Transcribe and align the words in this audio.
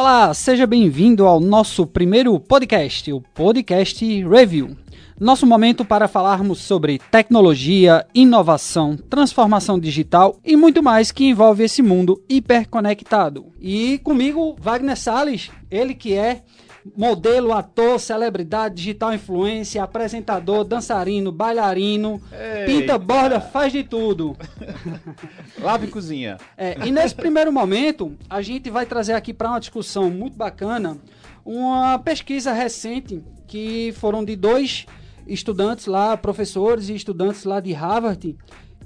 Olá, 0.00 0.32
seja 0.32 0.64
bem-vindo 0.64 1.26
ao 1.26 1.40
nosso 1.40 1.84
primeiro 1.84 2.38
podcast, 2.38 3.12
o 3.12 3.20
Podcast 3.20 4.22
Review. 4.22 4.76
Nosso 5.18 5.44
momento 5.44 5.84
para 5.84 6.06
falarmos 6.06 6.60
sobre 6.60 7.00
tecnologia, 7.10 8.06
inovação, 8.14 8.96
transformação 8.96 9.76
digital 9.76 10.38
e 10.44 10.54
muito 10.54 10.84
mais 10.84 11.10
que 11.10 11.24
envolve 11.24 11.64
esse 11.64 11.82
mundo 11.82 12.22
hiperconectado. 12.28 13.46
E 13.60 13.98
comigo, 14.04 14.54
Wagner 14.60 14.96
Salles, 14.96 15.50
ele 15.68 15.94
que 15.94 16.14
é 16.14 16.44
modelo, 16.96 17.52
ator, 17.52 17.98
celebridade, 17.98 18.76
digital 18.76 19.12
influência, 19.14 19.82
apresentador, 19.82 20.64
dançarino, 20.64 21.32
bailarino, 21.32 22.20
Eita. 22.32 22.66
pinta, 22.66 22.98
borda, 22.98 23.40
faz 23.40 23.72
de 23.72 23.82
tudo. 23.84 24.36
Lava 25.60 25.84
e 25.84 25.88
cozinha. 25.88 26.38
É, 26.56 26.76
e 26.86 26.90
nesse 26.90 27.14
primeiro 27.14 27.52
momento, 27.52 28.16
a 28.28 28.42
gente 28.42 28.70
vai 28.70 28.86
trazer 28.86 29.14
aqui 29.14 29.32
para 29.32 29.50
uma 29.50 29.60
discussão 29.60 30.10
muito 30.10 30.36
bacana 30.36 30.98
uma 31.44 31.98
pesquisa 31.98 32.52
recente 32.52 33.22
que 33.46 33.92
foram 33.96 34.22
de 34.22 34.36
dois 34.36 34.86
estudantes 35.26 35.86
lá, 35.86 36.16
professores 36.16 36.88
e 36.88 36.94
estudantes 36.94 37.44
lá 37.44 37.60
de 37.60 37.72
Harvard, 37.72 38.36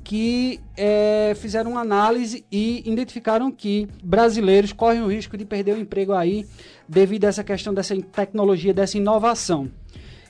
que 0.04 0.60
é, 0.76 1.32
fizeram 1.36 1.72
uma 1.72 1.80
análise 1.80 2.44
e 2.50 2.82
identificaram 2.90 3.50
que 3.50 3.88
brasileiros 4.02 4.72
correm 4.72 5.02
o 5.02 5.10
risco 5.10 5.36
de 5.36 5.44
perder 5.44 5.76
o 5.76 5.80
emprego 5.80 6.12
aí 6.12 6.46
devido 6.88 7.24
a 7.24 7.28
essa 7.28 7.44
questão 7.44 7.72
dessa 7.72 7.96
tecnologia, 7.96 8.74
dessa 8.74 8.98
inovação. 8.98 9.70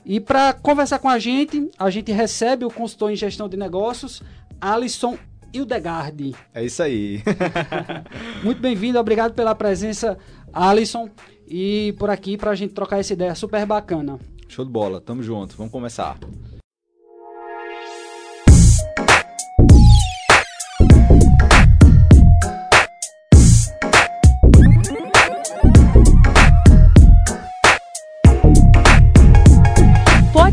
E 0.05 0.19
para 0.19 0.53
conversar 0.53 0.99
com 0.99 1.09
a 1.09 1.17
gente, 1.17 1.69
a 1.79 1.89
gente 1.89 2.11
recebe 2.11 2.65
o 2.65 2.69
consultor 2.69 3.11
em 3.11 3.15
gestão 3.15 3.47
de 3.47 3.57
negócios, 3.57 4.21
Alisson 4.59 5.17
Hildegard. 5.53 6.35
É 6.53 6.63
isso 6.63 6.83
aí. 6.83 7.21
Muito 8.43 8.61
bem-vindo, 8.61 8.99
obrigado 8.99 9.33
pela 9.33 9.55
presença, 9.55 10.17
Alisson, 10.51 11.09
e 11.47 11.95
por 11.97 12.09
aqui 12.09 12.37
para 12.37 12.51
a 12.51 12.55
gente 12.55 12.73
trocar 12.73 12.99
essa 12.99 13.13
ideia 13.13 13.33
super 13.33 13.65
bacana. 13.65 14.19
Show 14.47 14.65
de 14.65 14.71
bola, 14.71 14.99
tamo 14.99 15.23
junto, 15.23 15.55
vamos 15.55 15.71
começar. 15.71 16.17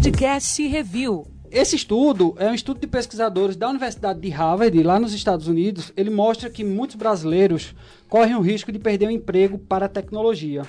Podcast 0.01 0.67
Review. 0.67 1.27
Esse 1.51 1.77
estudo 1.77 2.35
é 2.39 2.49
um 2.49 2.55
estudo 2.55 2.81
de 2.81 2.87
pesquisadores 2.87 3.55
da 3.55 3.69
Universidade 3.69 4.19
de 4.19 4.31
Harvard, 4.31 4.83
lá 4.83 4.99
nos 4.99 5.13
Estados 5.13 5.47
Unidos. 5.47 5.93
Ele 5.95 6.09
mostra 6.09 6.49
que 6.49 6.65
muitos 6.65 6.97
brasileiros 6.97 7.75
correm 8.09 8.35
o 8.35 8.41
risco 8.41 8.73
de 8.73 8.79
perder 8.79 9.09
o 9.09 9.11
emprego 9.11 9.59
para 9.59 9.85
a 9.85 9.91
tecnologia. 9.91 10.63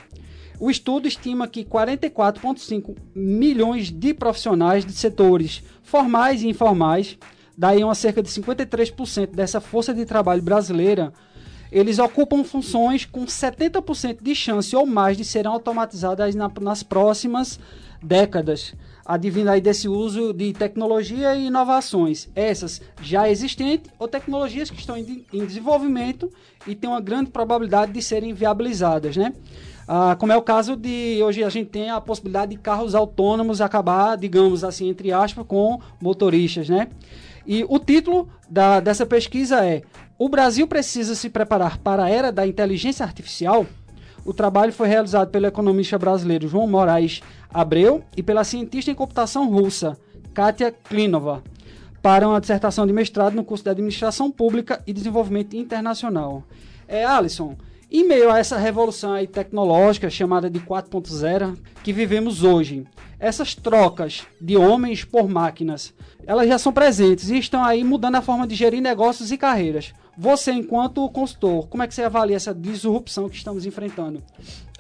O 0.60 0.70
estudo 0.70 1.08
estima 1.08 1.48
que 1.48 1.64
44,5 1.64 2.94
milhões 3.16 3.90
de 3.90 4.14
profissionais 4.14 4.86
de 4.86 4.92
setores 4.92 5.64
formais 5.82 6.44
e 6.44 6.50
informais, 6.50 7.18
daí 7.58 7.82
uma 7.86 7.96
cerca 7.96 8.22
de 8.22 8.28
53% 8.28 9.28
dessa 9.28 9.62
força 9.62 9.94
de 9.94 10.04
trabalho 10.04 10.42
brasileira, 10.42 11.14
eles 11.72 12.00
ocupam 12.00 12.44
funções 12.44 13.06
com 13.06 13.26
70% 13.26 14.18
de 14.22 14.36
chance 14.36 14.76
ou 14.76 14.86
mais 14.86 15.16
de 15.16 15.24
serem 15.24 15.50
automatizadas 15.50 16.36
na, 16.36 16.52
nas 16.60 16.84
próximas 16.84 17.58
décadas 18.02 18.74
advindo 19.06 19.50
aí 19.50 19.60
desse 19.60 19.88
uso 19.88 20.34
de 20.34 20.54
tecnologia 20.54 21.36
e 21.36 21.48
inovações, 21.48 22.30
essas 22.36 22.82
já 23.02 23.30
existentes 23.30 23.92
ou 24.00 24.08
tecnologias 24.08 24.70
que 24.70 24.80
estão 24.80 24.98
em, 24.98 25.26
desenvolvimento 25.46 26.32
e 26.66 26.76
têm 26.76 26.90
uma 26.90 27.02
grande 27.02 27.30
probabilidade 27.30 27.92
de 27.92 28.02
serem 28.02 28.34
viabilizadas, 28.34 29.18
né? 29.18 29.34
Ah, 29.88 30.16
como 30.18 30.32
é 30.32 30.38
o 30.38 30.42
caso 30.42 30.76
de 30.76 31.20
hoje 31.24 31.44
a 31.44 31.50
gente 31.50 31.70
tem 31.70 31.90
a 31.90 32.00
possibilidade 32.00 32.52
de 32.52 32.58
carros 32.58 32.96
autônomos 32.96 33.60
acabar, 33.60 34.16
digamos 34.16 34.64
assim, 34.64 34.88
entre 34.88 35.12
aspas, 35.12 35.46
com 35.46 35.82
motoristas, 36.00 36.70
né? 36.70 36.88
E 37.46 37.66
o 37.68 37.80
título 37.80 38.30
da, 38.50 38.80
dessa 38.80 39.06
pesquisa 39.06 39.66
é 39.66 39.82
O 40.18 40.30
Brasil 40.30 40.68
precisa 40.68 41.16
se 41.16 41.30
preparar 41.30 41.80
para 41.80 42.04
a 42.04 42.10
era 42.10 42.32
da 42.32 42.46
inteligência 42.46 43.04
artificial? 43.04 43.66
O 44.24 44.34
trabalho 44.34 44.72
foi 44.72 44.88
realizado 44.88 45.30
pelo 45.30 45.48
economista 45.48 45.98
brasileiro 45.98 46.48
João 46.48 46.68
Moraes 46.68 47.22
Abreu 47.52 48.04
e 48.16 48.22
pela 48.22 48.44
cientista 48.44 48.92
em 48.92 48.96
computação 48.96 49.50
russa 49.50 49.98
Katia 50.34 50.72
Klinova 50.72 51.44
para 52.02 52.28
uma 52.28 52.42
dissertação 52.42 52.88
de 52.88 52.94
mestrado 52.94 53.36
no 53.36 53.44
curso 53.44 53.64
de 53.64 53.70
Administração 53.70 54.32
Pública 54.32 54.82
e 54.88 54.94
Desenvolvimento 54.94 55.56
Internacional. 55.56 56.44
É, 56.88 57.06
Alisson, 57.06 57.56
em 57.92 58.08
meio 58.08 58.32
a 58.32 58.40
essa 58.40 58.58
revolução 58.58 59.14
tecnológica 59.26 60.10
chamada 60.10 60.50
de 60.50 60.60
4.0 60.60 61.58
que 61.84 61.94
vivemos 61.94 62.44
hoje, 62.44 62.86
essas 63.20 63.54
trocas 63.54 64.26
de 64.40 64.58
homens 64.58 65.04
por 65.04 65.30
máquinas, 65.30 65.94
elas 66.26 66.48
já 66.48 66.58
são 66.58 66.74
presentes 66.74 67.30
e 67.30 67.38
estão 67.38 67.64
aí 67.64 67.84
mudando 67.84 68.16
a 68.16 68.22
forma 68.22 68.48
de 68.48 68.56
gerir 68.56 68.82
negócios 68.82 69.32
e 69.32 69.38
carreiras. 69.38 69.94
Você, 70.18 70.52
enquanto 70.52 71.08
consultor, 71.10 71.68
como 71.68 71.84
é 71.84 71.88
que 71.88 71.96
você 71.96 72.04
avalia 72.04 72.36
essa 72.36 72.54
disrupção 72.54 73.30
que 73.30 73.38
estamos 73.38 73.66
enfrentando? 73.66 74.22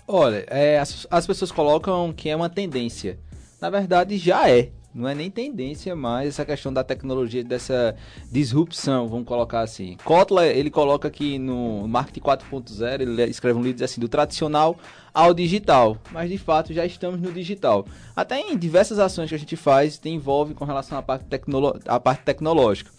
Olha, 0.07 0.45
é, 0.49 0.79
as, 0.79 1.07
as 1.09 1.25
pessoas 1.25 1.51
colocam 1.51 2.11
que 2.11 2.29
é 2.29 2.35
uma 2.35 2.49
tendência. 2.49 3.17
Na 3.61 3.69
verdade, 3.69 4.17
já 4.17 4.49
é. 4.49 4.71
Não 4.93 5.07
é 5.07 5.15
nem 5.15 5.31
tendência, 5.31 5.95
mas 5.95 6.27
essa 6.27 6.43
questão 6.43 6.73
da 6.73 6.83
tecnologia, 6.83 7.45
dessa 7.45 7.95
disrupção, 8.29 9.07
vamos 9.07 9.25
colocar 9.25 9.61
assim. 9.61 9.95
Kotler, 10.03 10.55
ele 10.55 10.69
coloca 10.69 11.07
aqui 11.07 11.39
no 11.39 11.87
Marketing 11.87 12.19
4.0, 12.19 12.99
ele 12.99 13.23
escreve 13.23 13.57
um 13.57 13.63
livro 13.63 13.85
assim, 13.85 14.01
do 14.01 14.09
tradicional 14.09 14.77
ao 15.13 15.33
digital. 15.33 15.97
Mas, 16.11 16.29
de 16.29 16.37
fato, 16.37 16.73
já 16.73 16.85
estamos 16.85 17.21
no 17.21 17.31
digital. 17.31 17.85
Até 18.13 18.41
em 18.41 18.57
diversas 18.57 18.99
ações 18.99 19.29
que 19.29 19.35
a 19.35 19.39
gente 19.39 19.55
faz, 19.55 19.97
tem 19.97 20.15
envolve 20.15 20.53
com 20.53 20.65
relação 20.65 20.97
à 20.97 21.01
parte, 21.01 21.23
tecnolo 21.23 21.79
à 21.85 21.97
parte 21.97 22.23
tecnológica. 22.23 22.91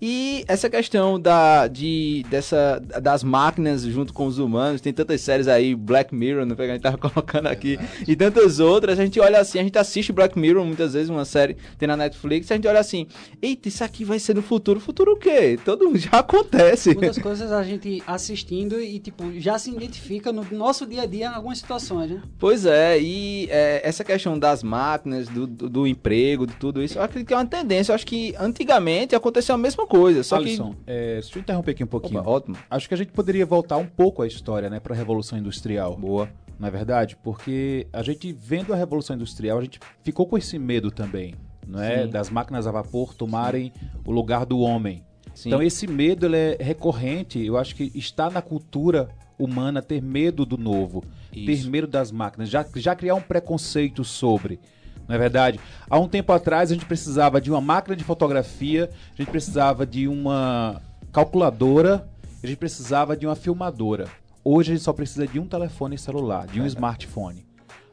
E 0.00 0.44
essa 0.48 0.70
questão 0.70 1.20
da, 1.20 1.66
de, 1.66 2.24
dessa, 2.30 2.80
das 3.02 3.22
máquinas 3.22 3.82
junto 3.82 4.14
com 4.14 4.26
os 4.26 4.38
humanos, 4.38 4.80
tem 4.80 4.92
tantas 4.92 5.20
séries 5.20 5.46
aí, 5.46 5.74
Black 5.74 6.14
Mirror, 6.14 6.46
não 6.46 6.56
que 6.56 6.62
a 6.62 6.66
gente 6.66 6.80
tava 6.80 6.96
colocando 6.98 7.46
aqui, 7.48 7.78
e 8.06 8.16
tantas 8.16 8.60
outras, 8.60 8.98
a 8.98 9.04
gente 9.04 9.20
olha 9.20 9.38
assim, 9.38 9.58
a 9.58 9.62
gente 9.62 9.78
assiste 9.78 10.12
Black 10.12 10.38
Mirror 10.38 10.64
muitas 10.64 10.94
vezes, 10.94 11.10
uma 11.10 11.24
série 11.24 11.56
tem 11.78 11.86
na 11.86 11.96
Netflix, 11.96 12.50
a 12.50 12.54
gente 12.54 12.66
olha 12.66 12.80
assim, 12.80 13.06
eita, 13.42 13.68
isso 13.68 13.84
aqui 13.84 14.04
vai 14.04 14.18
ser 14.18 14.34
no 14.34 14.42
futuro. 14.42 14.80
Futuro 14.80 15.12
o 15.12 15.16
quê? 15.16 15.58
Todo 15.64 15.96
já 15.96 16.18
acontece. 16.18 16.94
Muitas 16.94 17.18
coisas 17.18 17.52
a 17.52 17.62
gente 17.62 18.02
assistindo 18.06 18.80
e, 18.80 18.98
tipo, 18.98 19.38
já 19.38 19.58
se 19.58 19.70
identifica 19.70 20.32
no 20.32 20.46
nosso 20.50 20.86
dia 20.86 21.02
a 21.02 21.06
dia 21.06 21.26
em 21.26 21.34
algumas 21.34 21.58
situações, 21.58 22.10
né? 22.10 22.22
Pois 22.38 22.64
é, 22.64 23.00
e 23.00 23.48
é, 23.50 23.80
essa 23.84 24.02
questão 24.02 24.38
das 24.38 24.62
máquinas, 24.62 25.28
do, 25.28 25.46
do, 25.46 25.68
do, 25.68 25.86
emprego, 25.86 26.46
de 26.46 26.54
tudo 26.54 26.82
isso, 26.82 26.98
eu 26.98 27.02
acredito 27.02 27.28
que 27.28 27.34
é 27.34 27.36
uma 27.36 27.46
tendência. 27.46 27.92
Eu 27.92 27.94
acho 27.94 28.06
que 28.06 28.34
antigamente 28.38 29.14
aconteceu 29.14 29.54
a 29.54 29.58
mesma 29.58 29.86
coisa. 29.90 30.22
Só 30.22 30.36
Alisson, 30.36 30.72
que... 30.72 30.78
é, 30.86 31.14
deixa 31.14 31.38
eu 31.38 31.40
interromper 31.42 31.72
aqui 31.72 31.84
um 31.84 31.88
pouquinho. 31.88 32.20
Opa, 32.20 32.30
ótimo. 32.30 32.56
Acho 32.70 32.88
que 32.88 32.94
a 32.94 32.96
gente 32.96 33.12
poderia 33.12 33.44
voltar 33.44 33.76
um 33.76 33.86
pouco 33.86 34.22
à 34.22 34.26
história, 34.26 34.70
né, 34.70 34.78
para 34.78 34.94
a 34.94 34.96
Revolução 34.96 35.38
Industrial. 35.38 35.96
Boa. 35.96 36.28
Não 36.58 36.68
é 36.68 36.70
verdade? 36.70 37.16
Porque 37.22 37.86
a 37.92 38.02
gente, 38.02 38.32
vendo 38.32 38.72
a 38.72 38.76
Revolução 38.76 39.16
Industrial, 39.16 39.58
a 39.58 39.62
gente 39.62 39.80
ficou 40.02 40.26
com 40.26 40.36
esse 40.36 40.58
medo 40.58 40.90
também, 40.90 41.34
não 41.66 41.82
é? 41.82 42.04
Sim. 42.04 42.10
Das 42.10 42.30
máquinas 42.30 42.66
a 42.66 42.70
vapor 42.70 43.14
tomarem 43.14 43.72
Sim. 43.74 43.88
o 44.04 44.12
lugar 44.12 44.44
do 44.44 44.60
homem. 44.60 45.02
Sim. 45.34 45.48
Então 45.48 45.62
esse 45.62 45.86
medo 45.86 46.26
ele 46.26 46.36
é 46.36 46.56
recorrente, 46.60 47.44
eu 47.44 47.56
acho 47.56 47.74
que 47.74 47.90
está 47.94 48.28
na 48.28 48.42
cultura 48.42 49.08
humana 49.38 49.80
ter 49.80 50.02
medo 50.02 50.44
do 50.44 50.58
novo, 50.58 51.02
Isso. 51.32 51.64
ter 51.64 51.70
medo 51.70 51.86
das 51.86 52.12
máquinas, 52.12 52.50
já, 52.50 52.66
já 52.76 52.94
criar 52.94 53.14
um 53.14 53.22
preconceito 53.22 54.04
sobre 54.04 54.60
não 55.10 55.16
é 55.16 55.18
verdade? 55.18 55.58
Há 55.90 55.98
um 55.98 56.06
tempo 56.06 56.32
atrás 56.32 56.70
a 56.70 56.74
gente 56.74 56.86
precisava 56.86 57.40
de 57.40 57.50
uma 57.50 57.60
máquina 57.60 57.96
de 57.96 58.04
fotografia, 58.04 58.88
a 59.12 59.16
gente 59.16 59.28
precisava 59.28 59.84
de 59.84 60.06
uma 60.06 60.80
calculadora, 61.12 62.08
a 62.40 62.46
gente 62.46 62.58
precisava 62.58 63.16
de 63.16 63.26
uma 63.26 63.34
filmadora. 63.34 64.06
Hoje 64.44 64.70
a 64.70 64.74
gente 64.76 64.84
só 64.84 64.92
precisa 64.92 65.26
de 65.26 65.40
um 65.40 65.48
telefone 65.48 65.98
celular, 65.98 66.46
de 66.46 66.60
um 66.60 66.66
smartphone. 66.66 67.44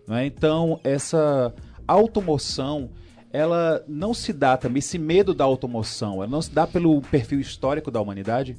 Não 0.08 0.16
é? 0.16 0.28
Então, 0.28 0.80
essa 0.84 1.52
automoção, 1.88 2.92
ela 3.34 3.84
não 3.88 4.14
se 4.14 4.32
dá 4.32 4.56
também, 4.56 4.78
esse 4.78 5.00
medo 5.00 5.34
da 5.34 5.44
automoção, 5.44 6.18
ela 6.18 6.28
não 6.28 6.42
se 6.44 6.52
dá 6.52 6.68
pelo 6.68 7.02
perfil 7.02 7.40
histórico 7.40 7.90
da 7.90 8.00
humanidade? 8.00 8.56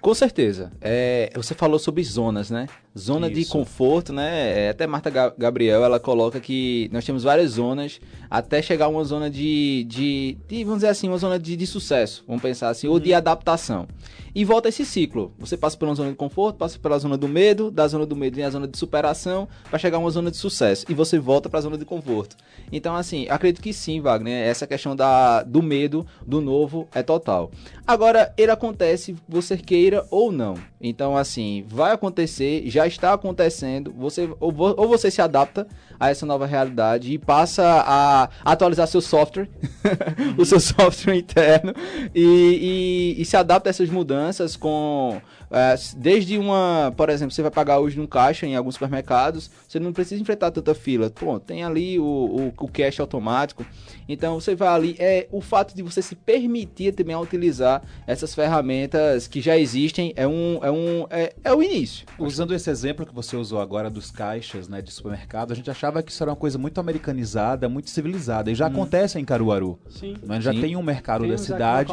Com 0.00 0.14
certeza. 0.14 0.70
É, 0.80 1.32
você 1.34 1.52
falou 1.52 1.80
sobre 1.80 2.04
zonas, 2.04 2.48
né? 2.48 2.68
Zona 2.96 3.28
Isso. 3.28 3.40
de 3.40 3.46
conforto, 3.46 4.12
né? 4.12 4.66
É, 4.66 4.68
até 4.70 4.86
Marta 4.86 5.10
Gabriel, 5.36 5.82
ela 5.82 5.98
coloca 5.98 6.38
que 6.38 6.90
nós 6.92 7.04
temos 7.04 7.22
várias 7.22 7.52
zonas 7.52 8.00
até 8.28 8.60
chegar 8.60 8.84
a 8.86 8.88
uma 8.88 9.02
zona 9.02 9.30
de, 9.30 9.84
de, 9.88 10.36
de 10.46 10.64
vamos 10.64 10.80
dizer 10.80 10.88
assim, 10.88 11.08
uma 11.08 11.16
zona 11.16 11.38
de, 11.38 11.56
de 11.56 11.66
sucesso, 11.66 12.22
vamos 12.26 12.42
pensar 12.42 12.68
assim, 12.68 12.86
uhum. 12.86 12.94
ou 12.94 13.00
de 13.00 13.10
uhum. 13.10 13.16
adaptação. 13.16 13.88
E 14.34 14.44
volta 14.44 14.68
esse 14.68 14.84
ciclo. 14.84 15.32
Você 15.38 15.56
passa 15.56 15.76
por 15.76 15.86
uma 15.86 15.94
zona 15.94 16.10
de 16.10 16.16
conforto, 16.16 16.56
passa 16.56 16.78
pela 16.78 16.98
zona 16.98 17.18
do 17.18 17.28
medo, 17.28 17.70
da 17.70 17.86
zona 17.86 18.06
do 18.06 18.16
medo 18.16 18.36
vem 18.36 18.44
a 18.44 18.50
zona 18.50 18.66
de 18.66 18.78
superação, 18.78 19.46
para 19.68 19.78
chegar 19.78 19.98
a 19.98 20.00
uma 20.00 20.10
zona 20.10 20.30
de 20.30 20.38
sucesso. 20.38 20.86
E 20.88 20.94
você 20.94 21.18
volta 21.18 21.50
para 21.50 21.58
a 21.58 21.62
zona 21.62 21.76
de 21.76 21.84
conforto. 21.84 22.36
Então, 22.70 22.96
assim, 22.96 23.26
acredito 23.28 23.62
que 23.62 23.72
sim, 23.74 24.00
Wagner. 24.00 24.48
Essa 24.48 24.66
questão 24.66 24.96
da, 24.96 25.42
do 25.42 25.62
medo, 25.62 26.06
do 26.26 26.40
novo, 26.40 26.88
é 26.94 27.02
total. 27.02 27.50
Agora, 27.86 28.32
ele 28.38 28.50
acontece, 28.50 29.14
você 29.28 29.56
queira 29.56 30.06
ou 30.10 30.32
não. 30.32 30.54
Então, 30.84 31.16
assim, 31.16 31.64
vai 31.68 31.92
acontecer, 31.92 32.64
já 32.66 32.88
está 32.88 33.12
acontecendo. 33.12 33.94
Você 33.96 34.28
ou, 34.40 34.52
ou 34.58 34.88
você 34.88 35.12
se 35.12 35.22
adapta 35.22 35.64
a 35.98 36.10
essa 36.10 36.26
nova 36.26 36.44
realidade 36.44 37.12
e 37.12 37.18
passa 37.18 37.84
a 37.86 38.28
atualizar 38.44 38.88
seu 38.88 39.00
software, 39.00 39.48
o 40.36 40.44
seu 40.44 40.58
software 40.58 41.14
interno, 41.14 41.72
e, 42.12 43.14
e, 43.16 43.22
e, 43.22 43.24
se 43.24 43.36
adapta 43.36 43.68
a 43.68 43.70
essas 43.70 43.88
mudanças 43.88 44.56
com. 44.56 45.22
É, 45.52 45.74
desde 45.96 46.36
uma, 46.36 46.92
por 46.96 47.10
exemplo, 47.10 47.32
você 47.32 47.42
vai 47.42 47.50
pagar 47.50 47.78
hoje 47.78 47.96
num 47.96 48.06
caixa 48.06 48.46
em 48.46 48.56
alguns 48.56 48.74
supermercados, 48.74 49.50
você 49.72 49.80
não 49.80 49.90
precisa 49.90 50.20
enfrentar 50.20 50.50
tanta 50.50 50.74
fila. 50.74 51.08
Pô, 51.08 51.40
tem 51.40 51.64
ali 51.64 51.98
o, 51.98 52.04
o, 52.04 52.46
o 52.48 52.68
cash 52.68 53.00
automático. 53.00 53.64
Então 54.06 54.38
você 54.38 54.54
vai 54.54 54.68
ali. 54.68 54.96
É 54.98 55.26
o 55.32 55.40
fato 55.40 55.74
de 55.74 55.82
você 55.82 56.02
se 56.02 56.14
permitir 56.14 56.92
também 56.92 57.14
a 57.14 57.20
utilizar 57.20 57.82
essas 58.06 58.34
ferramentas 58.34 59.26
que 59.26 59.40
já 59.40 59.56
existem 59.56 60.12
é 60.14 60.28
um. 60.28 60.58
É, 60.62 60.70
um, 60.70 61.06
é, 61.08 61.32
é 61.42 61.54
o 61.54 61.62
início. 61.62 62.06
Usando 62.18 62.54
esse 62.54 62.68
exemplo 62.68 63.06
que 63.06 63.14
você 63.14 63.34
usou 63.34 63.62
agora 63.62 63.88
dos 63.88 64.10
caixas 64.10 64.68
né, 64.68 64.82
de 64.82 64.92
supermercado, 64.92 65.52
a 65.52 65.54
gente 65.54 65.70
achava 65.70 66.02
que 66.02 66.12
isso 66.12 66.22
era 66.22 66.30
uma 66.30 66.36
coisa 66.36 66.58
muito 66.58 66.78
americanizada, 66.78 67.66
muito 67.66 67.88
civilizada. 67.88 68.50
E 68.50 68.54
já 68.54 68.66
hum. 68.66 68.72
acontece 68.72 69.18
em 69.18 69.24
Caruaru. 69.24 69.78
Sim. 69.88 70.16
Mas 70.26 70.44
já 70.44 70.52
Sim. 70.52 70.60
tem 70.60 70.76
um 70.76 70.82
mercado 70.82 71.22
Temos 71.22 71.40
da 71.40 71.46
cidade 71.46 71.92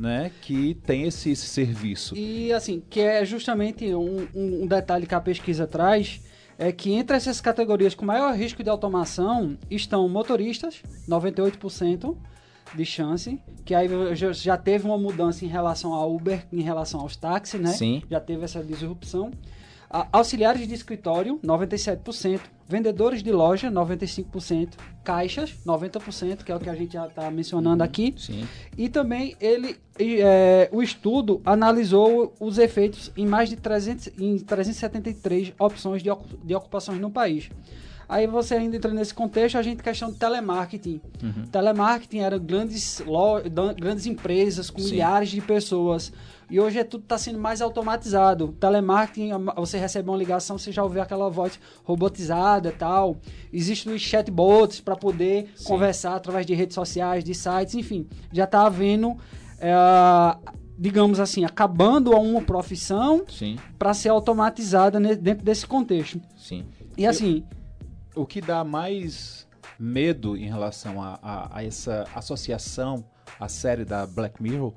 né, 0.00 0.30
que 0.40 0.78
tem 0.86 1.02
esse, 1.02 1.32
esse, 1.32 1.46
serviço. 1.46 2.16
E 2.16 2.50
assim, 2.54 2.82
que 2.88 3.00
é 3.00 3.22
justamente 3.26 3.94
um, 3.94 4.26
um 4.34 4.66
detalhe 4.66 5.06
que 5.06 5.14
a 5.14 5.20
pesquisa 5.20 5.66
traz 5.66 6.22
é 6.58 6.72
que 6.72 6.92
entre 6.92 7.16
essas 7.16 7.40
categorias 7.40 7.94
com 7.94 8.04
maior 8.04 8.34
risco 8.34 8.64
de 8.64 8.68
automação 8.68 9.56
estão 9.70 10.08
motoristas, 10.08 10.82
98% 11.08 12.16
de 12.74 12.84
chance, 12.84 13.40
que 13.64 13.74
aí 13.74 13.88
já 14.32 14.56
teve 14.56 14.84
uma 14.84 14.98
mudança 14.98 15.44
em 15.44 15.48
relação 15.48 15.94
ao 15.94 16.14
Uber, 16.14 16.44
em 16.52 16.60
relação 16.60 17.00
aos 17.00 17.16
táxis, 17.16 17.60
né? 17.60 17.70
Sim. 17.70 18.02
Já 18.10 18.20
teve 18.20 18.44
essa 18.44 18.62
disrupção. 18.62 19.30
Auxiliares 19.90 20.66
de 20.66 20.74
escritório, 20.74 21.40
97%. 21.42 22.40
Vendedores 22.68 23.22
de 23.22 23.32
loja, 23.32 23.70
95%. 23.70 24.74
Caixas, 25.02 25.54
90%, 25.66 26.44
que 26.44 26.52
é 26.52 26.54
o 26.54 26.60
que 26.60 26.68
a 26.68 26.74
gente 26.74 26.92
já 26.92 27.06
está 27.06 27.30
mencionando 27.30 27.82
uhum, 27.82 27.88
aqui. 27.88 28.14
Sim. 28.18 28.46
E 28.76 28.90
também 28.90 29.34
ele, 29.40 29.76
é, 29.98 30.68
o 30.70 30.82
estudo 30.82 31.40
analisou 31.46 32.34
os 32.38 32.58
efeitos 32.58 33.10
em 33.16 33.26
mais 33.26 33.48
de 33.48 33.56
300, 33.56 34.10
em 34.18 34.38
373 34.38 35.54
opções 35.58 36.02
de, 36.02 36.10
de 36.44 36.54
ocupações 36.54 37.00
no 37.00 37.10
país. 37.10 37.48
Aí 38.08 38.26
você 38.26 38.54
ainda 38.54 38.74
entra 38.74 38.90
nesse 38.90 39.12
contexto, 39.12 39.58
a 39.58 39.62
gente 39.62 39.82
questão 39.82 40.10
de 40.10 40.16
telemarketing. 40.16 40.98
Uhum. 41.22 41.46
Telemarketing 41.52 42.20
eram 42.20 42.38
grandes, 42.38 43.02
grandes 43.76 44.06
empresas 44.06 44.70
com 44.70 44.80
Sim. 44.80 44.92
milhares 44.92 45.28
de 45.28 45.42
pessoas. 45.42 46.10
E 46.50 46.58
hoje 46.58 46.78
é, 46.78 46.84
tudo 46.84 47.02
está 47.02 47.18
sendo 47.18 47.38
mais 47.38 47.60
automatizado. 47.60 48.56
Telemarketing, 48.58 49.32
você 49.54 49.76
recebe 49.76 50.08
uma 50.08 50.16
ligação, 50.16 50.56
você 50.56 50.72
já 50.72 50.82
ouviu 50.82 51.02
aquela 51.02 51.28
voz 51.28 51.60
robotizada 51.84 52.70
e 52.70 52.72
tal. 52.72 53.18
Existem 53.52 53.92
os 53.92 54.00
chatbots 54.00 54.80
para 54.80 54.96
poder 54.96 55.52
Sim. 55.54 55.64
conversar 55.64 56.14
através 56.14 56.46
de 56.46 56.54
redes 56.54 56.74
sociais, 56.74 57.22
de 57.22 57.34
sites, 57.34 57.74
enfim. 57.74 58.08
Já 58.32 58.44
está 58.44 58.64
havendo, 58.64 59.18
é, 59.60 59.74
digamos 60.78 61.20
assim, 61.20 61.44
acabando 61.44 62.12
uma 62.12 62.40
profissão 62.40 63.22
para 63.78 63.92
ser 63.92 64.08
automatizada 64.08 64.98
dentro 64.98 65.44
desse 65.44 65.66
contexto. 65.66 66.18
Sim. 66.38 66.64
E 66.96 67.06
assim... 67.06 67.44
o 68.18 68.26
que 68.26 68.40
dá 68.40 68.64
mais 68.64 69.46
medo 69.78 70.36
em 70.36 70.46
relação 70.46 71.02
a, 71.02 71.18
a, 71.22 71.58
a 71.58 71.64
essa 71.64 72.04
associação 72.14 73.04
a 73.38 73.48
série 73.48 73.84
da 73.84 74.06
Black 74.06 74.42
Mirror, 74.42 74.72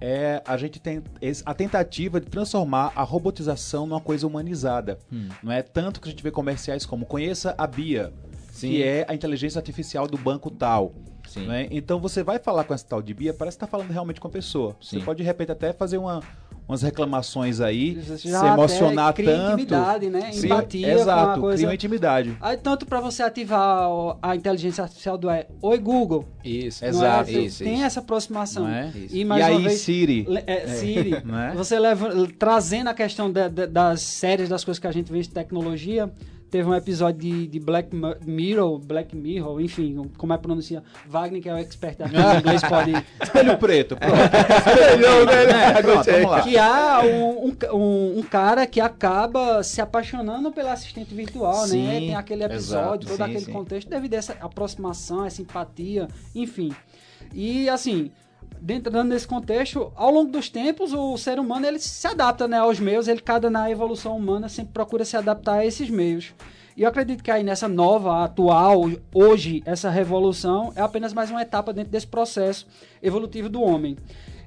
é 0.00 0.42
a 0.46 0.56
gente 0.56 0.80
tem 0.80 1.02
a 1.44 1.54
tentativa 1.54 2.20
de 2.20 2.26
transformar 2.26 2.92
a 2.94 3.02
robotização 3.02 3.86
numa 3.86 4.00
coisa 4.00 4.26
humanizada. 4.26 4.98
Hum. 5.12 5.28
Não 5.42 5.52
é 5.52 5.62
tanto 5.62 6.00
que 6.00 6.08
a 6.08 6.10
gente 6.10 6.22
vê 6.22 6.30
comerciais 6.30 6.84
como 6.86 7.06
conheça 7.06 7.54
a 7.56 7.66
Bia, 7.66 8.12
Sim. 8.52 8.70
que 8.70 8.82
é 8.82 9.04
a 9.08 9.14
inteligência 9.14 9.58
artificial 9.58 10.06
do 10.06 10.18
banco 10.18 10.50
tal. 10.50 10.92
Né? 11.36 11.66
Então 11.70 11.98
você 11.98 12.22
vai 12.22 12.38
falar 12.38 12.64
com 12.64 12.74
essa 12.74 12.86
tal 12.86 13.02
de 13.02 13.12
Bia, 13.12 13.34
parece 13.34 13.56
que 13.56 13.64
está 13.64 13.70
falando 13.70 13.90
realmente 13.90 14.20
com 14.20 14.28
a 14.28 14.30
pessoa. 14.30 14.76
Sim. 14.80 14.98
Você 14.98 15.04
pode 15.04 15.16
de 15.18 15.24
repente 15.24 15.50
até 15.50 15.72
fazer 15.72 15.98
uma, 15.98 16.22
umas 16.68 16.82
reclamações 16.82 17.60
aí, 17.60 18.00
se 18.02 18.28
emocionar 18.28 19.12
cria 19.12 19.36
tanto. 19.36 19.52
intimidade, 19.52 20.08
né? 20.08 20.32
Sim, 20.32 20.46
Empatia. 20.46 20.92
Exato, 20.92 21.40
coisa... 21.40 21.56
cria 21.56 21.68
uma 21.68 21.74
intimidade. 21.74 22.36
Aí, 22.40 22.56
tanto 22.56 22.86
para 22.86 23.00
você 23.00 23.22
ativar 23.22 23.88
a 24.22 24.34
inteligência 24.34 24.82
artificial 24.82 25.18
do 25.18 25.28
é, 25.28 25.46
Oi 25.60 25.78
Google. 25.78 26.26
Isso, 26.42 26.84
é? 26.84 26.88
exato. 26.88 27.30
É? 27.30 27.32
Isso, 27.32 27.62
tem 27.62 27.74
isso. 27.74 27.84
essa 27.84 28.00
aproximação. 28.00 28.66
É? 28.66 28.90
E, 29.10 29.24
mais 29.24 29.42
e 29.42 29.50
aí, 29.50 29.62
vez, 29.62 29.80
Siri. 29.80 30.26
É, 30.46 30.62
é. 30.62 30.66
Siri. 30.68 31.14
É? 31.14 31.54
Você 31.54 31.78
leva, 31.78 32.10
trazendo 32.38 32.88
a 32.88 32.94
questão 32.94 33.30
de, 33.30 33.48
de, 33.50 33.66
das 33.66 34.00
séries, 34.00 34.48
das 34.48 34.64
coisas 34.64 34.78
que 34.78 34.86
a 34.86 34.92
gente 34.92 35.12
vê 35.12 35.20
de 35.20 35.28
tecnologia, 35.28 36.10
Teve 36.54 36.68
um 36.68 36.74
episódio 36.76 37.20
de, 37.20 37.48
de 37.48 37.58
Black 37.58 37.90
Mirror, 38.24 38.78
Black 38.78 39.16
Mirror, 39.16 39.60
enfim, 39.60 40.08
como 40.16 40.32
é 40.32 40.38
pronuncia? 40.38 40.84
Wagner, 41.04 41.42
que 41.42 41.48
é 41.48 41.52
o 41.52 41.58
expert 41.58 41.98
da 41.98 42.06
inglês, 42.38 42.62
pode. 42.62 42.92
Espelho 43.20 43.58
preto, 43.58 43.96
pronto. 43.96 44.14
Espelhão, 44.14 45.24
né? 45.24 45.72
É, 45.76 45.82
pronto, 45.82 46.04
vamos 46.04 46.30
lá. 46.30 46.42
Que 46.42 46.56
há 46.56 47.00
um, 47.02 47.48
um, 47.72 48.18
um, 48.20 48.22
cara 48.22 48.68
que 48.68 48.80
acaba 48.80 49.64
se 49.64 49.80
apaixonando 49.80 50.52
pela 50.52 50.72
assistente 50.74 51.12
virtual, 51.12 51.62
né? 51.62 51.66
sim, 51.66 51.86
né? 51.88 51.98
Tem 51.98 52.14
aquele 52.14 52.44
episódio, 52.44 52.84
exato, 52.84 53.06
todo 53.08 53.16
sim, 53.16 53.22
aquele 53.24 53.44
sim. 53.46 53.52
contexto, 53.52 53.90
devido 53.90 54.14
a 54.14 54.18
essa 54.18 54.34
aproximação, 54.34 55.24
essa 55.24 55.42
empatia, 55.42 56.06
enfim. 56.36 56.72
E 57.32 57.68
assim, 57.68 58.12
dentro 58.60 59.04
desse 59.04 59.26
contexto, 59.26 59.92
ao 59.94 60.10
longo 60.10 60.30
dos 60.30 60.48
tempos, 60.48 60.92
o 60.92 61.16
ser 61.16 61.38
humano 61.38 61.66
ele 61.66 61.78
se 61.78 62.06
adapta 62.06 62.48
né, 62.48 62.58
aos 62.58 62.80
meios, 62.80 63.08
ele 63.08 63.20
cada 63.20 63.50
na 63.50 63.70
evolução 63.70 64.16
humana 64.16 64.48
sempre 64.48 64.72
procura 64.72 65.04
se 65.04 65.16
adaptar 65.16 65.58
a 65.58 65.66
esses 65.66 65.90
meios. 65.90 66.34
E 66.76 66.82
eu 66.82 66.88
acredito 66.88 67.22
que 67.22 67.30
aí 67.30 67.44
nessa 67.44 67.68
nova, 67.68 68.24
atual, 68.24 68.90
hoje, 69.14 69.62
essa 69.64 69.88
revolução 69.90 70.72
é 70.74 70.80
apenas 70.80 71.12
mais 71.12 71.30
uma 71.30 71.42
etapa 71.42 71.72
dentro 71.72 71.92
desse 71.92 72.06
processo 72.06 72.66
evolutivo 73.00 73.48
do 73.48 73.62
homem. 73.62 73.96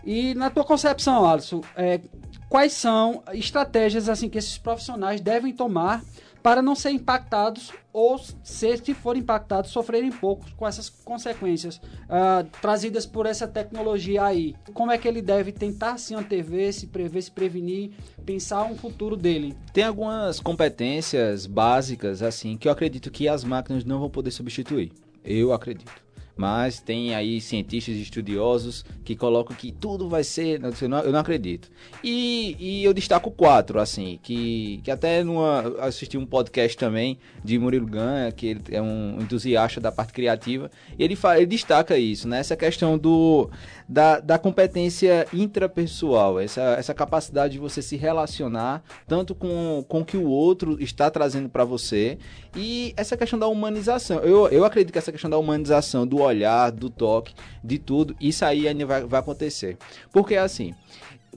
E 0.06 0.34
na 0.36 0.50
tua 0.50 0.64
concepção, 0.64 1.26
Alisson, 1.26 1.62
é, 1.76 2.02
quais 2.50 2.74
são 2.74 3.24
estratégias 3.34 4.10
assim 4.10 4.30
que 4.30 4.38
esses 4.38 4.58
profissionais 4.58 5.22
devem 5.22 5.54
tomar 5.54 6.04
para 6.48 6.62
não 6.62 6.76
ser 6.76 6.92
impactados 6.92 7.74
ou, 7.92 8.18
se, 8.18 8.78
se 8.78 8.94
forem 8.94 9.22
impactados, 9.22 9.70
sofrerem 9.70 10.10
pouco 10.10 10.46
com 10.56 10.66
essas 10.66 10.88
consequências 10.88 11.76
uh, 11.76 12.42
trazidas 12.62 13.06
por 13.06 13.26
essa 13.26 13.46
tecnologia 13.46 14.24
aí. 14.24 14.56
Como 14.74 14.90
é 14.90 14.98
que 14.98 15.10
ele 15.10 15.22
deve 15.22 15.52
tentar 15.52 15.98
se 15.98 16.16
antever, 16.16 16.72
se 16.72 16.88
prever, 16.88 17.22
se 17.22 17.32
prevenir, 17.32 17.92
pensar 18.26 18.64
um 18.64 18.78
futuro 18.78 19.18
dele? 19.18 19.58
Tem 19.74 19.84
algumas 19.84 20.40
competências 20.40 21.46
básicas, 21.46 22.24
assim, 22.24 22.56
que 22.56 22.70
eu 22.70 22.72
acredito 22.72 23.12
que 23.12 23.28
as 23.28 23.44
máquinas 23.44 23.84
não 23.84 24.00
vão 24.00 24.10
poder 24.10 24.32
substituir. 24.32 24.94
Eu 25.26 25.52
acredito 25.52 26.07
mas 26.38 26.80
tem 26.80 27.16
aí 27.16 27.42
cientistas 27.42 27.96
estudiosos 27.96 28.86
que 29.04 29.16
colocam 29.16 29.56
que 29.56 29.72
tudo 29.72 30.08
vai 30.08 30.24
ser, 30.24 30.62
eu 30.82 30.90
não, 30.90 31.00
eu 31.00 31.12
não 31.12 31.20
acredito. 31.20 31.70
E, 32.04 32.56
e, 32.60 32.84
eu 32.84 32.94
destaco 32.94 33.32
quatro, 33.32 33.80
assim, 33.80 34.20
que, 34.22 34.80
que 34.84 34.92
até 34.92 35.24
numa, 35.24 35.62
assisti 35.80 36.18
um 36.18 36.26
podcast 36.26 36.78
também 36.78 37.18
de 37.44 37.58
Murilo 37.58 37.88
Ganha, 37.88 38.32
que 38.32 38.48
ele 38.48 38.62
é 38.72 38.82
um 38.82 39.18
entusiasta 39.20 39.82
da 39.82 39.92
parte 39.92 40.14
criativa, 40.14 40.70
e 40.98 41.04
ele, 41.04 41.16
fala, 41.16 41.38
ele 41.38 41.48
destaca 41.48 41.98
isso, 41.98 42.28
né? 42.28 42.40
Essa 42.40 42.56
questão 42.56 42.98
do, 42.98 43.50
da, 43.90 44.20
da 44.20 44.38
competência 44.38 45.26
intrapessoal, 45.34 46.40
essa, 46.40 46.76
essa 46.78 46.94
capacidade 46.94 47.54
de 47.54 47.60
você 47.60 47.82
se 47.82 47.96
relacionar 47.96 48.84
tanto 49.08 49.34
com, 49.34 49.84
com 49.88 50.02
o 50.02 50.06
que 50.06 50.18
o 50.18 50.28
outro 50.28 50.82
está 50.82 51.10
trazendo 51.10 51.50
para 51.50 51.66
você, 51.66 52.18
e 52.58 52.94
essa 52.98 53.16
questão 53.16 53.38
da 53.38 53.48
humanização. 53.48 54.20
Eu, 54.20 54.48
eu 54.48 54.66
acredito 54.66 54.92
que 54.92 54.98
essa 54.98 55.12
questão 55.12 55.30
da 55.30 55.38
humanização, 55.38 56.08
do 56.08 56.20
olhar, 56.20 56.72
do 56.72 56.90
toque, 56.90 57.34
de 57.64 57.78
tudo, 57.78 58.16
isso 58.20 58.44
aí 58.44 58.68
ainda 58.68 58.86
vai, 58.86 59.04
vai 59.06 59.20
acontecer. 59.20 59.78
Porque 60.12 60.36
assim, 60.36 60.74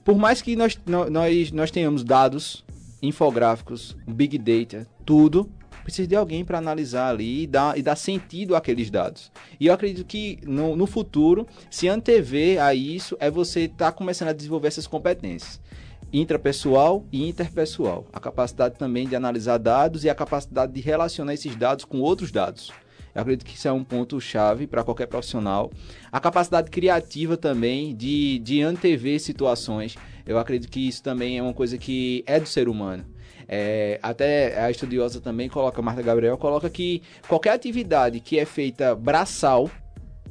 por 0.03 0.17
mais 0.17 0.41
que 0.41 0.55
nós, 0.55 0.79
nós, 0.85 1.51
nós 1.51 1.69
tenhamos 1.69 2.03
dados, 2.03 2.65
infográficos, 3.01 3.95
big 4.07 4.37
data, 4.37 4.87
tudo, 5.05 5.49
precisa 5.83 6.07
de 6.07 6.15
alguém 6.15 6.43
para 6.43 6.57
analisar 6.57 7.09
ali 7.09 7.43
e 7.43 7.47
dar, 7.47 7.77
e 7.77 7.81
dar 7.81 7.95
sentido 7.95 8.55
àqueles 8.55 8.89
dados. 8.89 9.31
E 9.59 9.67
eu 9.67 9.73
acredito 9.73 10.05
que 10.05 10.39
no, 10.43 10.75
no 10.75 10.87
futuro, 10.87 11.47
se 11.69 11.87
antever 11.87 12.61
a 12.61 12.73
isso, 12.73 13.15
é 13.19 13.29
você 13.29 13.61
estar 13.61 13.85
tá 13.85 13.91
começando 13.91 14.29
a 14.29 14.33
desenvolver 14.33 14.67
essas 14.67 14.87
competências 14.87 15.59
intrapessoal 16.13 17.05
e 17.11 17.27
interpessoal. 17.27 18.05
A 18.11 18.19
capacidade 18.19 18.75
também 18.77 19.07
de 19.07 19.15
analisar 19.15 19.57
dados 19.57 20.03
e 20.03 20.09
a 20.09 20.15
capacidade 20.15 20.73
de 20.73 20.81
relacionar 20.81 21.33
esses 21.33 21.55
dados 21.55 21.85
com 21.85 21.99
outros 21.99 22.31
dados. 22.31 22.71
Eu 23.13 23.21
acredito 23.21 23.45
que 23.45 23.55
isso 23.55 23.67
é 23.67 23.71
um 23.71 23.83
ponto 23.83 24.19
chave 24.21 24.67
para 24.67 24.83
qualquer 24.83 25.07
profissional. 25.07 25.71
A 26.11 26.19
capacidade 26.19 26.69
criativa 26.69 27.35
também 27.35 27.95
de, 27.95 28.39
de 28.39 28.61
antever 28.61 29.19
situações. 29.19 29.95
Eu 30.25 30.37
acredito 30.37 30.69
que 30.69 30.87
isso 30.87 31.03
também 31.03 31.37
é 31.37 31.43
uma 31.43 31.53
coisa 31.53 31.77
que 31.77 32.23
é 32.25 32.39
do 32.39 32.47
ser 32.47 32.69
humano. 32.69 33.05
É, 33.47 33.99
até 34.01 34.63
a 34.63 34.71
estudiosa 34.71 35.19
também 35.19 35.49
coloca, 35.49 35.81
Marta 35.81 36.01
Gabriel 36.01 36.37
coloca 36.37 36.69
que 36.69 37.01
qualquer 37.27 37.51
atividade 37.51 38.21
que 38.21 38.39
é 38.39 38.45
feita 38.45 38.95
braçal, 38.95 39.69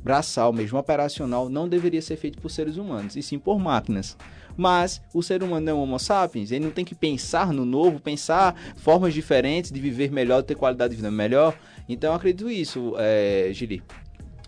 braçal 0.03 0.55
mesmo, 0.55 0.79
operacional, 0.79 1.51
não 1.51 1.69
deveria 1.69 2.01
ser 2.01 2.17
feita 2.17 2.41
por 2.41 2.51
seres 2.51 2.79
humanos, 2.79 3.17
e 3.17 3.23
sim 3.23 3.39
por 3.39 3.59
máquinas. 3.59 4.17
Mas 4.61 5.01
o 5.15 5.23
ser 5.23 5.43
humano 5.43 5.71
é 5.71 5.73
um 5.73 5.79
homo 5.79 5.99
sapiens, 5.99 6.53
ele 6.53 6.67
não 6.67 6.71
tem 6.71 6.85
que 6.85 6.95
pensar 6.95 7.51
no 7.51 7.65
novo, 7.65 7.99
pensar 7.99 8.55
formas 8.77 9.15
diferentes 9.15 9.73
de 9.73 9.81
viver 9.81 10.13
melhor, 10.13 10.43
ter 10.43 10.55
qualidade 10.55 10.91
de 10.91 10.97
vida 10.97 11.11
melhor. 11.11 11.59
Então 11.89 12.11
eu 12.11 12.17
acredito 12.17 12.51
isso, 12.51 12.93
é, 12.99 13.49
Gili. 13.55 13.83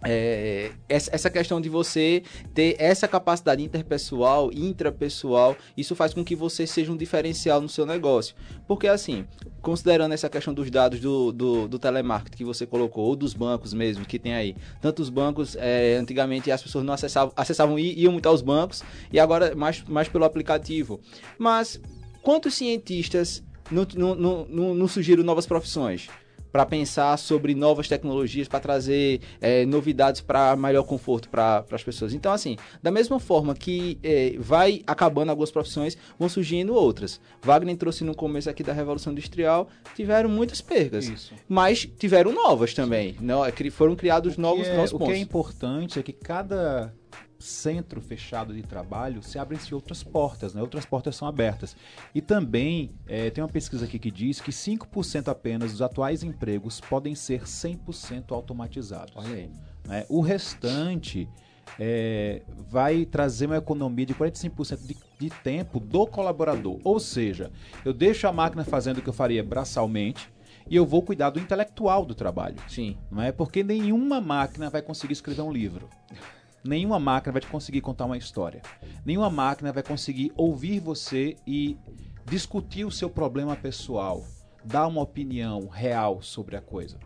É, 0.04 0.72
essa 0.88 1.30
questão 1.30 1.60
de 1.60 1.68
você 1.68 2.22
ter 2.52 2.74
essa 2.78 3.06
capacidade 3.06 3.62
interpessoal, 3.62 4.50
intrapessoal, 4.52 5.56
isso 5.76 5.94
faz 5.94 6.12
com 6.12 6.24
que 6.24 6.34
você 6.34 6.66
seja 6.66 6.90
um 6.90 6.96
diferencial 6.96 7.60
no 7.60 7.68
seu 7.68 7.86
negócio. 7.86 8.34
Porque, 8.66 8.88
assim, 8.88 9.24
considerando 9.60 10.12
essa 10.12 10.28
questão 10.28 10.52
dos 10.52 10.70
dados 10.70 10.98
do, 10.98 11.30
do, 11.32 11.68
do 11.68 11.78
telemarketing 11.78 12.36
que 12.36 12.44
você 12.44 12.66
colocou, 12.66 13.04
ou 13.04 13.16
dos 13.16 13.32
bancos 13.32 13.72
mesmo, 13.72 14.04
que 14.04 14.18
tem 14.18 14.34
aí. 14.34 14.56
Tantos 14.80 15.08
bancos, 15.08 15.56
é, 15.56 15.96
antigamente 15.96 16.50
as 16.50 16.62
pessoas 16.62 16.84
não 16.84 16.94
acessavam, 16.94 17.32
acessavam 17.36 17.78
e 17.78 18.00
iam 18.00 18.12
muito 18.12 18.28
aos 18.28 18.42
bancos, 18.42 18.82
e 19.12 19.20
agora 19.20 19.54
mais, 19.54 19.82
mais 19.84 20.08
pelo 20.08 20.24
aplicativo. 20.24 21.00
Mas 21.38 21.80
quantos 22.22 22.54
cientistas 22.54 23.42
não, 23.70 23.86
não, 23.94 24.46
não, 24.46 24.74
não 24.74 24.88
surgiram 24.88 25.22
novas 25.22 25.46
profissões? 25.46 26.08
Para 26.52 26.66
pensar 26.66 27.16
sobre 27.16 27.54
novas 27.54 27.88
tecnologias, 27.88 28.46
para 28.46 28.60
trazer 28.60 29.20
é, 29.40 29.64
novidades 29.64 30.20
para 30.20 30.54
maior 30.54 30.82
conforto 30.84 31.28
para 31.28 31.64
as 31.72 31.82
pessoas. 31.82 32.12
Então, 32.12 32.32
assim, 32.32 32.56
da 32.82 32.90
mesma 32.90 33.18
forma 33.18 33.54
que 33.54 33.98
é, 34.02 34.36
vai 34.38 34.82
acabando 34.86 35.30
algumas 35.30 35.50
profissões, 35.50 35.96
vão 36.18 36.28
surgindo 36.28 36.74
outras. 36.74 37.20
Wagner 37.42 37.76
trouxe 37.76 38.04
no 38.04 38.14
começo 38.14 38.50
aqui 38.50 38.62
da 38.62 38.72
Revolução 38.72 39.12
Industrial, 39.12 39.68
tiveram 39.96 40.28
muitas 40.28 40.60
perdas, 40.60 41.06
Isso. 41.06 41.34
mas 41.48 41.88
tiveram 41.98 42.32
novas 42.32 42.74
também. 42.74 43.16
Não, 43.20 43.44
é 43.44 43.50
foram 43.70 43.94
criados 43.94 44.36
novos, 44.36 44.66
é, 44.66 44.76
novos 44.76 44.92
o 44.92 44.98
pontos. 44.98 45.08
O 45.08 45.14
que 45.14 45.18
é 45.18 45.22
importante 45.22 45.98
é 45.98 46.02
que 46.02 46.12
cada 46.12 46.92
centro 47.42 48.00
fechado 48.00 48.54
de 48.54 48.62
trabalho, 48.62 49.22
se 49.22 49.38
abrem-se 49.38 49.74
outras 49.74 50.02
portas, 50.02 50.54
né? 50.54 50.60
outras 50.60 50.86
portas 50.86 51.16
são 51.16 51.28
abertas. 51.28 51.76
E 52.14 52.20
também 52.20 52.92
é, 53.06 53.30
tem 53.30 53.42
uma 53.42 53.50
pesquisa 53.50 53.84
aqui 53.84 53.98
que 53.98 54.10
diz 54.10 54.40
que 54.40 54.50
5% 54.50 55.28
apenas 55.28 55.72
dos 55.72 55.82
atuais 55.82 56.22
empregos 56.22 56.80
podem 56.80 57.14
ser 57.14 57.42
100% 57.42 58.32
automatizados. 58.32 59.12
Olha 59.16 59.34
aí. 59.34 59.50
Né? 59.86 60.06
O 60.08 60.20
restante 60.20 61.28
é, 61.78 62.42
vai 62.70 63.04
trazer 63.04 63.46
uma 63.46 63.56
economia 63.56 64.06
de 64.06 64.14
45% 64.14 64.86
de, 64.86 64.96
de 65.18 65.30
tempo 65.42 65.80
do 65.80 66.06
colaborador. 66.06 66.80
Ou 66.84 66.98
seja, 67.00 67.50
eu 67.84 67.92
deixo 67.92 68.26
a 68.26 68.32
máquina 68.32 68.64
fazendo 68.64 68.98
o 68.98 69.02
que 69.02 69.08
eu 69.08 69.14
faria 69.14 69.42
braçalmente, 69.42 70.30
e 70.68 70.76
eu 70.76 70.86
vou 70.86 71.02
cuidar 71.02 71.30
do 71.30 71.40
intelectual 71.40 72.04
do 72.04 72.14
trabalho. 72.14 72.56
Sim. 72.68 72.96
Não 73.10 73.22
é 73.22 73.32
porque 73.32 73.62
nenhuma 73.62 74.20
máquina 74.20 74.70
vai 74.70 74.80
conseguir 74.80 75.12
escrever 75.12 75.42
um 75.42 75.52
livro. 75.52 75.88
Nenhuma 76.64 76.98
máquina 76.98 77.32
vai 77.32 77.40
te 77.40 77.48
conseguir 77.48 77.80
contar 77.80 78.04
uma 78.04 78.16
história. 78.16 78.62
Nenhuma 79.04 79.28
máquina 79.28 79.72
vai 79.72 79.82
conseguir 79.82 80.32
ouvir 80.36 80.78
você 80.78 81.36
e 81.46 81.76
discutir 82.24 82.84
o 82.84 82.90
seu 82.90 83.10
problema 83.10 83.56
pessoal, 83.56 84.24
dar 84.64 84.86
uma 84.86 85.02
opinião 85.02 85.66
real 85.66 86.22
sobre 86.22 86.56
a 86.56 86.60
coisa. 86.60 86.98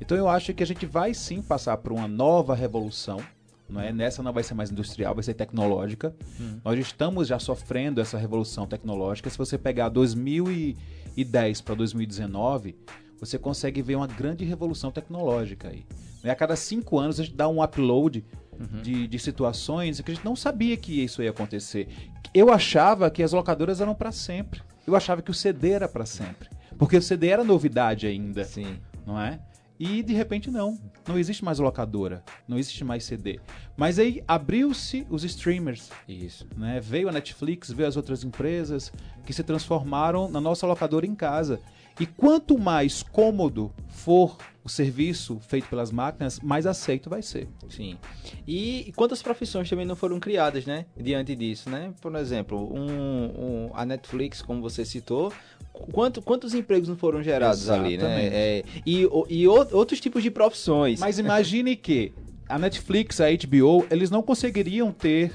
Então 0.00 0.16
eu 0.16 0.28
acho 0.28 0.54
que 0.54 0.62
a 0.62 0.66
gente 0.66 0.86
vai 0.86 1.12
sim 1.12 1.42
passar 1.42 1.76
por 1.78 1.92
uma 1.92 2.08
nova 2.08 2.54
revolução. 2.54 3.20
Não 3.68 3.80
é? 3.80 3.92
Nessa 3.92 4.22
não 4.22 4.32
vai 4.32 4.42
ser 4.42 4.54
mais 4.54 4.70
industrial, 4.70 5.14
vai 5.14 5.24
ser 5.24 5.34
tecnológica. 5.34 6.14
Hum. 6.40 6.60
Nós 6.64 6.78
estamos 6.78 7.28
já 7.28 7.38
sofrendo 7.38 8.00
essa 8.00 8.18
revolução 8.18 8.66
tecnológica. 8.66 9.30
Se 9.30 9.38
você 9.38 9.56
pegar 9.56 9.88
2010 9.88 11.60
para 11.62 11.74
2019, 11.74 12.76
você 13.18 13.38
consegue 13.38 13.80
ver 13.80 13.96
uma 13.96 14.06
grande 14.06 14.44
revolução 14.44 14.90
tecnológica 14.90 15.68
aí. 15.68 15.86
A 16.22 16.34
cada 16.34 16.56
cinco 16.56 16.98
anos 16.98 17.20
a 17.20 17.24
gente 17.24 17.36
dá 17.36 17.48
um 17.48 17.62
upload 17.62 18.24
uhum. 18.58 18.82
de, 18.82 19.06
de 19.06 19.18
situações 19.18 20.00
que 20.00 20.10
a 20.10 20.14
gente 20.14 20.24
não 20.24 20.36
sabia 20.36 20.76
que 20.76 21.02
isso 21.02 21.22
ia 21.22 21.30
acontecer. 21.30 21.88
Eu 22.32 22.50
achava 22.52 23.10
que 23.10 23.22
as 23.22 23.32
locadoras 23.32 23.80
eram 23.80 23.94
para 23.94 24.12
sempre. 24.12 24.62
Eu 24.86 24.94
achava 24.94 25.22
que 25.22 25.30
o 25.30 25.34
CD 25.34 25.70
era 25.70 25.88
para 25.88 26.04
sempre. 26.04 26.48
Porque 26.78 26.96
o 26.96 27.02
CD 27.02 27.28
era 27.28 27.44
novidade 27.44 28.06
ainda. 28.06 28.44
Sim. 28.44 28.78
Não 29.06 29.20
é? 29.20 29.38
E 29.78 30.02
de 30.02 30.12
repente 30.12 30.50
não. 30.50 30.78
Não 31.06 31.18
existe 31.18 31.44
mais 31.44 31.58
locadora. 31.58 32.22
Não 32.46 32.58
existe 32.58 32.84
mais 32.84 33.04
CD. 33.04 33.40
Mas 33.76 33.98
aí 33.98 34.22
abriu-se 34.26 35.06
os 35.10 35.24
streamers. 35.24 35.90
Isso. 36.08 36.46
Né? 36.56 36.80
Veio 36.80 37.08
a 37.08 37.12
Netflix, 37.12 37.70
veio 37.70 37.88
as 37.88 37.96
outras 37.96 38.24
empresas 38.24 38.92
que 39.26 39.32
se 39.32 39.42
transformaram 39.42 40.30
na 40.30 40.40
nossa 40.40 40.66
locadora 40.66 41.06
em 41.06 41.14
casa. 41.14 41.60
E 41.98 42.06
quanto 42.06 42.58
mais 42.58 43.02
cômodo 43.02 43.72
for 43.88 44.36
o 44.64 44.68
serviço 44.68 45.38
feito 45.46 45.68
pelas 45.68 45.92
máquinas, 45.92 46.40
mais 46.40 46.66
aceito 46.66 47.10
vai 47.10 47.20
ser. 47.20 47.46
Sim. 47.68 47.98
E 48.48 48.92
quantas 48.96 49.22
profissões 49.22 49.68
também 49.68 49.84
não 49.84 49.94
foram 49.94 50.18
criadas, 50.18 50.64
né? 50.64 50.86
Diante 50.96 51.36
disso, 51.36 51.68
né? 51.68 51.92
Por 52.00 52.14
exemplo, 52.16 52.72
um, 52.74 53.66
um 53.66 53.70
a 53.74 53.84
Netflix, 53.84 54.40
como 54.40 54.62
você 54.62 54.84
citou, 54.84 55.30
quanto, 55.92 56.22
quantos 56.22 56.54
empregos 56.54 56.88
não 56.88 56.96
foram 56.96 57.22
gerados 57.22 57.62
Exatamente. 57.62 58.02
ali, 58.02 58.14
né? 58.14 58.26
É, 58.32 58.64
e, 58.86 59.06
e 59.28 59.46
outros 59.46 60.00
tipos 60.00 60.22
de 60.22 60.30
profissões. 60.30 60.98
Mas 60.98 61.18
imagine 61.18 61.76
que 61.76 62.14
a 62.48 62.58
Netflix, 62.58 63.20
a 63.20 63.26
HBO, 63.26 63.86
eles 63.90 64.10
não 64.10 64.22
conseguiriam 64.22 64.92
ter 64.92 65.32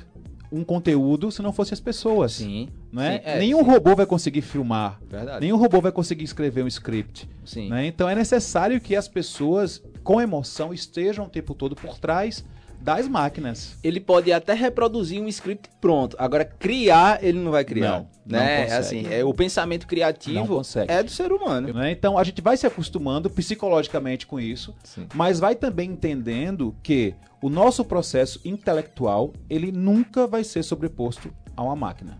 um 0.52 0.64
conteúdo 0.64 1.32
se 1.32 1.42
não 1.42 1.54
fosse 1.54 1.74
as 1.74 1.80
pessoas. 1.80 2.34
Sim. 2.34 2.70
Não 2.92 3.04
é? 3.04 3.18
Sim, 3.18 3.22
é 3.26 3.40
Nenhum 3.40 3.60
sim. 3.60 3.70
robô 3.70 3.96
vai 3.96 4.06
conseguir 4.06 4.42
filmar. 4.42 5.00
Verdade. 5.08 5.42
Nenhum 5.42 5.58
robô 5.58 5.80
vai 5.80 5.92
conseguir 5.92 6.24
escrever 6.24 6.64
um 6.64 6.68
script. 6.68 7.30
Sim. 7.46 7.70
Né? 7.70 7.88
Então 7.88 8.10
é 8.10 8.16
necessário 8.16 8.80
que 8.82 8.96
as 8.96 9.08
pessoas, 9.08 9.84
com 10.04 10.20
emoção, 10.20 10.74
estejam 10.74 11.26
o 11.26 11.30
tempo 11.30 11.54
todo 11.54 11.76
por 11.76 11.98
trás 12.00 12.44
das 12.82 13.08
máquinas. 13.08 13.78
Ele 13.84 14.00
pode 14.00 14.32
até 14.32 14.54
reproduzir 14.54 15.22
um 15.22 15.28
script 15.28 15.70
pronto. 15.82 16.16
Agora, 16.20 16.46
criar, 16.46 17.24
ele 17.24 17.40
não 17.40 17.52
vai 17.52 17.64
criar. 17.66 18.00
Não, 18.00 18.08
né? 18.26 18.68
não 18.68 18.78
assim, 18.78 19.06
é, 19.12 19.24
o 19.24 19.34
pensamento 19.34 19.86
criativo 19.86 20.62
é 20.88 21.04
do 21.04 21.10
ser 21.10 21.32
humano. 21.32 21.74
Né? 21.74 21.92
Então 21.92 22.18
a 22.18 22.24
gente 22.24 22.42
vai 22.42 22.56
se 22.56 22.66
acostumando 22.66 23.30
psicologicamente 23.30 24.26
com 24.26 24.40
isso, 24.40 24.74
Sim. 24.84 25.08
mas 25.14 25.40
vai 25.40 25.56
também 25.56 25.92
entendendo 25.92 26.76
que 26.82 27.14
o 27.42 27.50
nosso 27.50 27.84
processo 27.84 28.40
intelectual 28.46 29.34
ele 29.50 29.72
nunca 29.72 30.26
vai 30.26 30.44
ser 30.44 30.64
sobreposto 30.64 31.34
a 31.56 31.64
uma 31.64 31.76
máquina. 31.76 32.18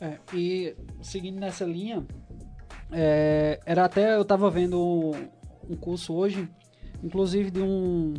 É, 0.00 0.18
e 0.32 0.76
seguindo 1.02 1.40
nessa 1.40 1.64
linha, 1.64 2.06
é, 2.92 3.60
era 3.64 3.84
até 3.84 4.14
eu 4.14 4.22
estava 4.22 4.50
vendo 4.50 4.80
um, 4.80 5.12
um 5.72 5.76
curso 5.76 6.14
hoje, 6.14 6.48
inclusive 7.02 7.50
de 7.50 7.60
um 7.60 8.14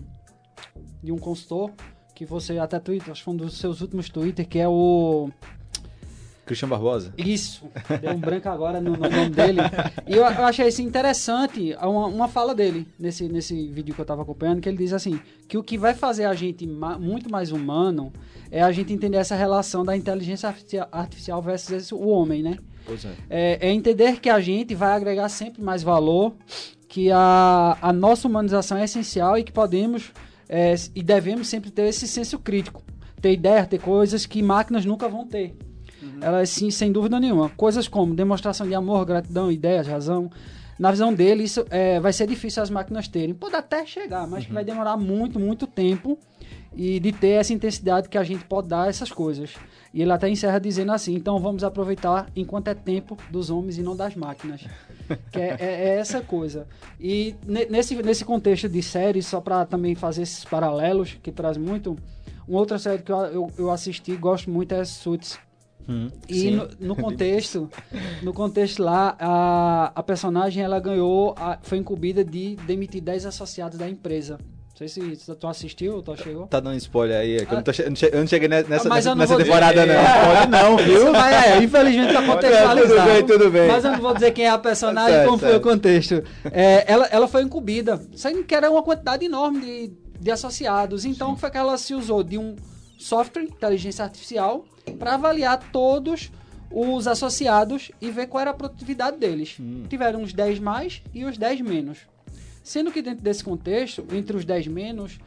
de 1.04 1.12
um 1.12 1.18
consultor 1.18 1.72
que 2.14 2.26
você 2.26 2.58
até 2.58 2.80
Twitter, 2.80 3.12
acho 3.12 3.22
que 3.22 3.26
foi 3.26 3.34
um 3.34 3.38
dos 3.38 3.58
seus 3.58 3.82
últimos 3.82 4.10
Twitter, 4.10 4.48
que 4.48 4.60
é 4.60 4.68
o 4.68 5.30
Cristian 6.50 6.68
Barbosa. 6.68 7.14
Isso, 7.16 7.64
deu 8.02 8.12
um 8.12 8.20
branco 8.20 8.50
agora 8.50 8.82
no, 8.82 8.94
no 8.94 9.08
nome 9.08 9.30
dele. 9.30 9.60
E 10.08 10.14
eu, 10.14 10.24
eu, 10.24 10.46
achei 10.46 10.68
isso 10.68 10.82
interessante, 10.82 11.76
uma, 11.80 12.08
uma 12.08 12.28
fala 12.28 12.56
dele 12.56 12.88
nesse, 12.98 13.30
nesse 13.30 13.68
vídeo 13.68 13.94
que 13.94 14.02
eu 14.02 14.04
estava 14.04 14.24
acompanhando, 14.24 14.60
que 14.60 14.68
ele 14.68 14.80
diz 14.80 14.92
assim, 14.92 15.22
que 15.48 15.60
o 15.60 15.64
que 15.64 15.78
vai 15.78 15.94
fazer 15.94 16.26
a 16.26 16.34
gente 16.34 16.66
ma 16.66 16.98
muito 16.98 17.30
mais 17.30 17.52
humano 17.52 18.12
é 18.50 18.64
a 18.64 18.72
gente 18.72 18.92
entender 18.92 19.18
essa 19.18 19.36
relação 19.36 19.86
da 19.86 19.96
inteligência 19.96 20.54
artificial 20.92 21.40
versus 21.40 21.92
o 21.92 22.08
homem, 22.08 22.42
né? 22.42 22.58
Pois 22.84 23.06
é. 23.06 23.14
é. 23.30 23.68
É 23.68 23.72
entender 23.72 24.20
que 24.20 24.30
a 24.30 24.40
gente 24.40 24.74
vai 24.74 24.94
agregar 24.94 25.30
sempre 25.30 25.62
mais 25.62 25.84
valor, 25.84 26.34
que 26.88 27.12
a, 27.12 27.78
a 27.80 27.94
nossa 27.94 28.28
humanização 28.28 28.76
é 28.76 28.86
essencial 28.86 29.38
e 29.38 29.44
que 29.44 29.52
podemos 29.52 30.12
é, 30.50 30.74
e 30.96 31.04
devemos 31.04 31.48
sempre 31.48 31.70
ter 31.70 31.84
esse 31.84 32.08
senso 32.08 32.40
crítico. 32.40 32.82
Ter 33.22 33.34
ideia, 33.34 33.66
ter 33.66 33.80
coisas 33.80 34.26
que 34.26 34.42
máquinas 34.42 34.84
nunca 34.84 35.08
vão 35.08 35.28
ter. 35.28 35.56
Uhum. 36.02 36.20
Elas, 36.22 36.50
sim, 36.50 36.72
sem 36.72 36.92
dúvida 36.92 37.20
nenhuma. 37.20 37.50
Coisas 37.50 37.88
como 37.88 38.16
demonstração 38.16 38.68
de 38.68 38.74
amor, 38.74 39.06
gratidão, 39.06 39.52
ideias, 39.52 39.88
razão. 39.88 40.32
Na 40.80 40.90
visão 40.90 41.14
dele, 41.14 41.44
isso 41.44 41.66
é, 41.70 42.00
vai 42.00 42.14
ser 42.14 42.26
difícil 42.26 42.64
as 42.64 42.70
máquinas 42.70 43.08
terem. 43.08 43.36
Pode 43.36 43.56
até 43.56 43.86
chegar, 43.86 44.26
mas 44.28 44.48
uhum. 44.48 44.54
vai 44.54 44.64
demorar 44.66 44.98
muito, 44.98 45.40
muito 45.40 45.68
tempo 45.68 46.18
e 46.76 47.00
de 47.00 47.12
ter 47.12 47.32
essa 47.32 47.54
intensidade 47.54 48.10
que 48.10 48.18
a 48.18 48.24
gente 48.24 48.46
pode 48.46 48.70
dar 48.70 48.84
a 48.84 48.88
essas 48.88 49.12
coisas. 49.12 49.54
E 49.94 50.02
ele 50.02 50.12
até 50.12 50.30
encerra 50.30 50.60
dizendo 50.60 50.92
assim: 50.92 51.16
então 51.16 51.40
vamos 51.40 51.64
aproveitar 51.64 52.30
enquanto 52.36 52.68
é 52.68 52.74
tempo 52.74 53.18
dos 53.30 53.50
homens 53.50 53.78
e 53.78 53.82
não 53.82 53.96
das 53.96 54.16
máquinas. 54.16 54.66
que 55.32 55.40
é, 55.40 55.58
é, 55.60 55.66
é, 55.90 55.96
essa 55.98 56.22
coisa. 56.22 56.68
E 57.00 57.36
nesse, 57.70 57.96
nesse 57.96 58.24
contexto 58.24 58.70
de 58.70 58.82
séries, 58.84 59.26
só 59.26 59.42
para 59.42 59.66
também 59.66 59.96
fazer 59.96 60.24
esses 60.24 60.46
paralelos, 60.46 61.18
que 61.22 61.32
traz 61.32 61.58
muito. 61.58 61.98
Uma 62.48 62.60
outra 62.60 62.80
série 62.80 63.02
que 63.04 63.12
eu, 63.12 63.18
eu, 63.18 63.52
eu 63.58 63.72
assisti 63.72 64.16
gosto 64.16 64.50
muito 64.50 64.74
é 64.74 64.84
Suits. 64.84 65.40
Hum, 65.88 66.08
e 66.28 66.52
no, 66.52 66.70
no, 66.80 66.96
contexto, 66.96 67.70
no 68.22 68.32
contexto 68.32 68.84
lá, 68.84 69.16
a, 69.20 69.92
a 69.96 70.04
personagem 70.04 70.64
ela 70.64 70.80
ganhou, 70.80 71.34
a, 71.38 71.58
foi 71.62 71.80
incumbida 71.80 72.24
de 72.24 72.56
demitir 72.68 73.02
10 73.02 73.26
associados 73.26 73.78
da 73.78 73.90
empresa. 73.90 74.40
Não 74.80 74.88
sei 74.88 75.16
se 75.16 75.36
tu 75.36 75.46
assistiu 75.46 75.96
ou 75.96 76.02
tu 76.02 76.16
chegou. 76.16 76.48
Tá 76.48 76.62
dando 76.62 76.78
spoiler 76.78 77.20
aí, 77.20 77.36
é 77.36 77.46
que 77.46 77.52
eu, 77.52 77.58
não 77.58 77.64
tô, 77.64 77.72
eu, 77.72 78.20
não 78.22 78.28
cheguei 78.28 78.48
nessa, 78.48 78.70
nessa, 78.88 79.14
nessa 79.14 79.38
temporada, 79.38 79.74
dizer, 79.74 79.88
não. 79.88 79.94
É, 79.94 80.38
Pode 80.38 80.52
não, 80.52 80.78
viu? 80.78 81.12
Mas 81.12 81.46
é, 81.46 81.64
infelizmente 81.64 82.14
tá 82.14 82.24
contextualizado. 82.26 82.88
tudo 82.88 83.06
bem, 83.06 83.26
tudo 83.26 83.52
bem. 83.52 83.68
Mas 83.68 83.84
eu 83.84 83.92
não 83.92 84.00
vou 84.00 84.14
dizer 84.14 84.32
quem 84.32 84.46
é 84.46 84.50
a 84.50 84.58
personagem 84.58 85.20
e 85.20 85.26
como 85.26 85.38
certo. 85.38 85.52
foi 85.52 85.60
o 85.60 85.62
contexto. 85.62 86.24
É, 86.50 86.86
ela, 86.88 87.06
ela 87.08 87.28
foi 87.28 87.44
incumbida, 87.44 88.02
sendo 88.16 88.42
que 88.46 88.56
era 88.56 88.72
uma 88.72 88.82
quantidade 88.82 89.26
enorme 89.26 89.60
de, 89.60 89.92
de 90.18 90.32
associados. 90.32 91.04
Então, 91.04 91.32
Sim. 91.32 91.38
foi 91.42 91.52
que 91.52 91.58
ela 91.58 91.78
se 91.78 91.94
usou 91.94 92.24
de 92.24 92.38
um 92.38 92.56
software, 92.98 93.44
inteligência 93.44 94.06
artificial, 94.06 94.64
para 94.98 95.16
avaliar 95.16 95.60
todos 95.74 96.32
os 96.72 97.06
associados 97.06 97.92
e 98.00 98.10
ver 98.12 98.28
qual 98.28 98.42
era 98.42 98.52
a 98.52 98.54
produtividade 98.54 99.18
deles. 99.18 99.58
Hum. 99.60 99.84
Tiveram 99.90 100.22
os 100.22 100.32
10 100.32 100.60
mais 100.60 101.02
e 101.14 101.26
os 101.26 101.38
10 101.38 101.60
menos. 101.62 101.98
Sendo 102.70 102.92
que 102.92 103.02
dentro 103.02 103.24
desse 103.24 103.44
contexto, 103.44 104.06
entre 104.12 104.38
os 104.38 104.46
10 104.46 104.68
menos, 104.68 105.18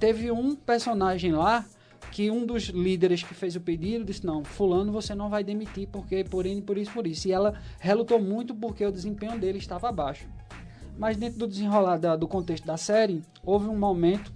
teve 0.00 0.32
um 0.32 0.56
personagem 0.56 1.30
lá 1.30 1.64
que 2.10 2.28
um 2.28 2.44
dos 2.44 2.64
líderes 2.70 3.22
que 3.22 3.34
fez 3.34 3.54
o 3.54 3.60
pedido 3.60 4.04
disse: 4.04 4.26
Não, 4.26 4.42
Fulano 4.42 4.90
você 4.90 5.14
não 5.14 5.30
vai 5.30 5.44
demitir 5.44 5.86
porque 5.92 6.24
por 6.24 6.44
N, 6.44 6.60
por 6.60 6.76
isso, 6.76 6.90
por 6.90 7.06
isso. 7.06 7.28
E 7.28 7.32
ela 7.32 7.54
relutou 7.78 8.20
muito 8.20 8.52
porque 8.52 8.84
o 8.84 8.90
desempenho 8.90 9.38
dele 9.38 9.58
estava 9.58 9.88
abaixo. 9.88 10.26
Mas 10.98 11.16
dentro 11.16 11.38
do 11.38 11.46
desenrolar 11.46 11.98
da, 11.98 12.16
do 12.16 12.26
contexto 12.26 12.66
da 12.66 12.76
série, 12.76 13.22
houve 13.44 13.68
um 13.68 13.78
momento, 13.78 14.32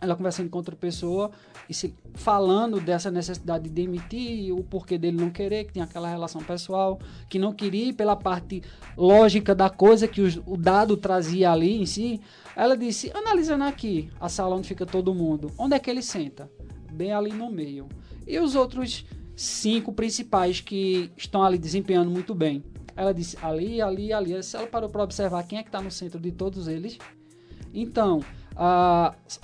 ela 0.00 0.14
conversando 0.14 0.50
com 0.50 0.58
outra 0.58 0.76
pessoa 0.76 1.30
e 1.68 1.74
se, 1.74 1.94
falando 2.14 2.80
dessa 2.80 3.10
necessidade 3.10 3.64
de 3.64 3.70
demitir, 3.70 4.52
o 4.52 4.62
porquê 4.62 4.98
dele 4.98 5.16
não 5.16 5.30
querer, 5.30 5.64
que 5.64 5.72
tinha 5.72 5.84
aquela 5.84 6.08
relação 6.08 6.42
pessoal, 6.42 6.98
que 7.28 7.38
não 7.38 7.52
queria 7.52 7.92
pela 7.92 8.14
parte 8.14 8.62
lógica 8.96 9.54
da 9.54 9.70
coisa 9.70 10.06
que 10.06 10.20
o 10.20 10.56
dado 10.56 10.96
trazia 10.96 11.50
ali 11.50 11.80
em 11.80 11.86
si. 11.86 12.20
Ela 12.54 12.76
disse: 12.76 13.10
analisando 13.14 13.64
aqui 13.64 14.10
a 14.20 14.28
sala 14.28 14.54
onde 14.54 14.68
fica 14.68 14.86
todo 14.86 15.14
mundo, 15.14 15.50
onde 15.58 15.74
é 15.74 15.78
que 15.78 15.90
ele 15.90 16.02
senta? 16.02 16.50
Bem 16.92 17.12
ali 17.12 17.32
no 17.32 17.50
meio. 17.50 17.88
E 18.26 18.38
os 18.38 18.54
outros 18.54 19.04
cinco 19.34 19.92
principais 19.92 20.60
que 20.60 21.10
estão 21.16 21.42
ali 21.42 21.58
desempenhando 21.58 22.10
muito 22.10 22.34
bem. 22.34 22.64
Ela 22.96 23.12
disse 23.12 23.36
ali, 23.42 23.82
ali, 23.82 24.12
ali. 24.12 24.32
Ela 24.32 24.66
parou 24.66 24.88
para 24.88 25.02
observar 25.02 25.42
quem 25.42 25.58
é 25.58 25.62
que 25.62 25.68
está 25.68 25.82
no 25.82 25.90
centro 25.90 26.18
de 26.18 26.32
todos 26.32 26.66
eles. 26.66 26.98
Então, 27.74 28.20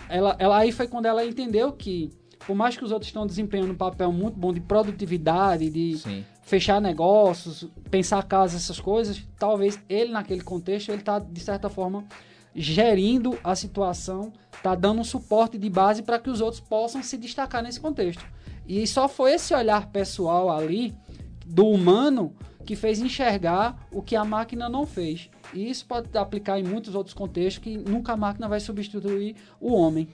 ela, 0.09 0.37
ela 0.39 0.59
aí 0.59 0.73
foi 0.73 0.89
quando 0.89 1.07
ela 1.07 1.25
entendeu 1.25 1.73
que, 1.73 2.11
por 2.47 2.57
mais 2.57 2.77
que 2.77 2.85
os 2.85 2.91
outros 2.91 3.09
estão 3.09 3.27
desempenhando 3.27 3.73
um 3.73 3.77
papel 3.77 4.11
muito 4.11 4.39
bom 4.39 4.53
de 4.53 4.61
produtividade, 4.61 5.69
de 5.69 5.99
Sim. 5.99 6.25
fechar 6.43 6.81
negócios, 6.81 7.69
pensar 7.91 8.23
casa, 8.25 8.57
essas 8.57 8.81
coisas, 8.81 9.23
talvez 9.39 9.79
ele 9.89 10.13
naquele 10.13 10.41
contexto 10.41 10.89
ele 10.89 11.01
está 11.01 11.19
de 11.19 11.41
certa 11.41 11.69
forma 11.69 12.05
gerindo 12.55 13.39
a 13.43 13.55
situação, 13.55 14.33
está 14.55 14.75
dando 14.75 15.01
um 15.01 15.05
suporte 15.05 15.59
de 15.59 15.69
base 15.69 16.03
para 16.03 16.19
que 16.19 16.31
os 16.31 16.41
outros 16.41 16.61
possam 16.61 17.03
se 17.03 17.17
destacar 17.17 17.63
nesse 17.63 17.81
contexto. 17.81 18.25
E 18.67 18.87
só 18.87 19.09
foi 19.09 19.35
esse 19.35 19.55
olhar 19.55 19.91
pessoal 19.91 20.51
ali 20.51 20.95
do 21.45 21.67
humano 21.67 22.35
que 22.65 22.77
fez 22.77 23.01
enxergar 23.01 23.87
o 23.91 24.03
que 24.03 24.17
a 24.17 24.25
máquina 24.25 24.69
não 24.69 24.87
fez. 24.87 25.29
E 25.53 25.69
isso 25.69 25.85
pode 25.87 26.17
aplicar 26.17 26.59
em 26.59 26.63
muitos 26.63 26.95
outros 26.95 27.15
contextos 27.15 27.63
que 27.63 27.77
nunca 27.77 28.13
a 28.13 28.17
máquina 28.17 28.49
vai 28.49 28.61
substituir 28.61 29.37
o 29.61 29.75
homem. 29.75 30.09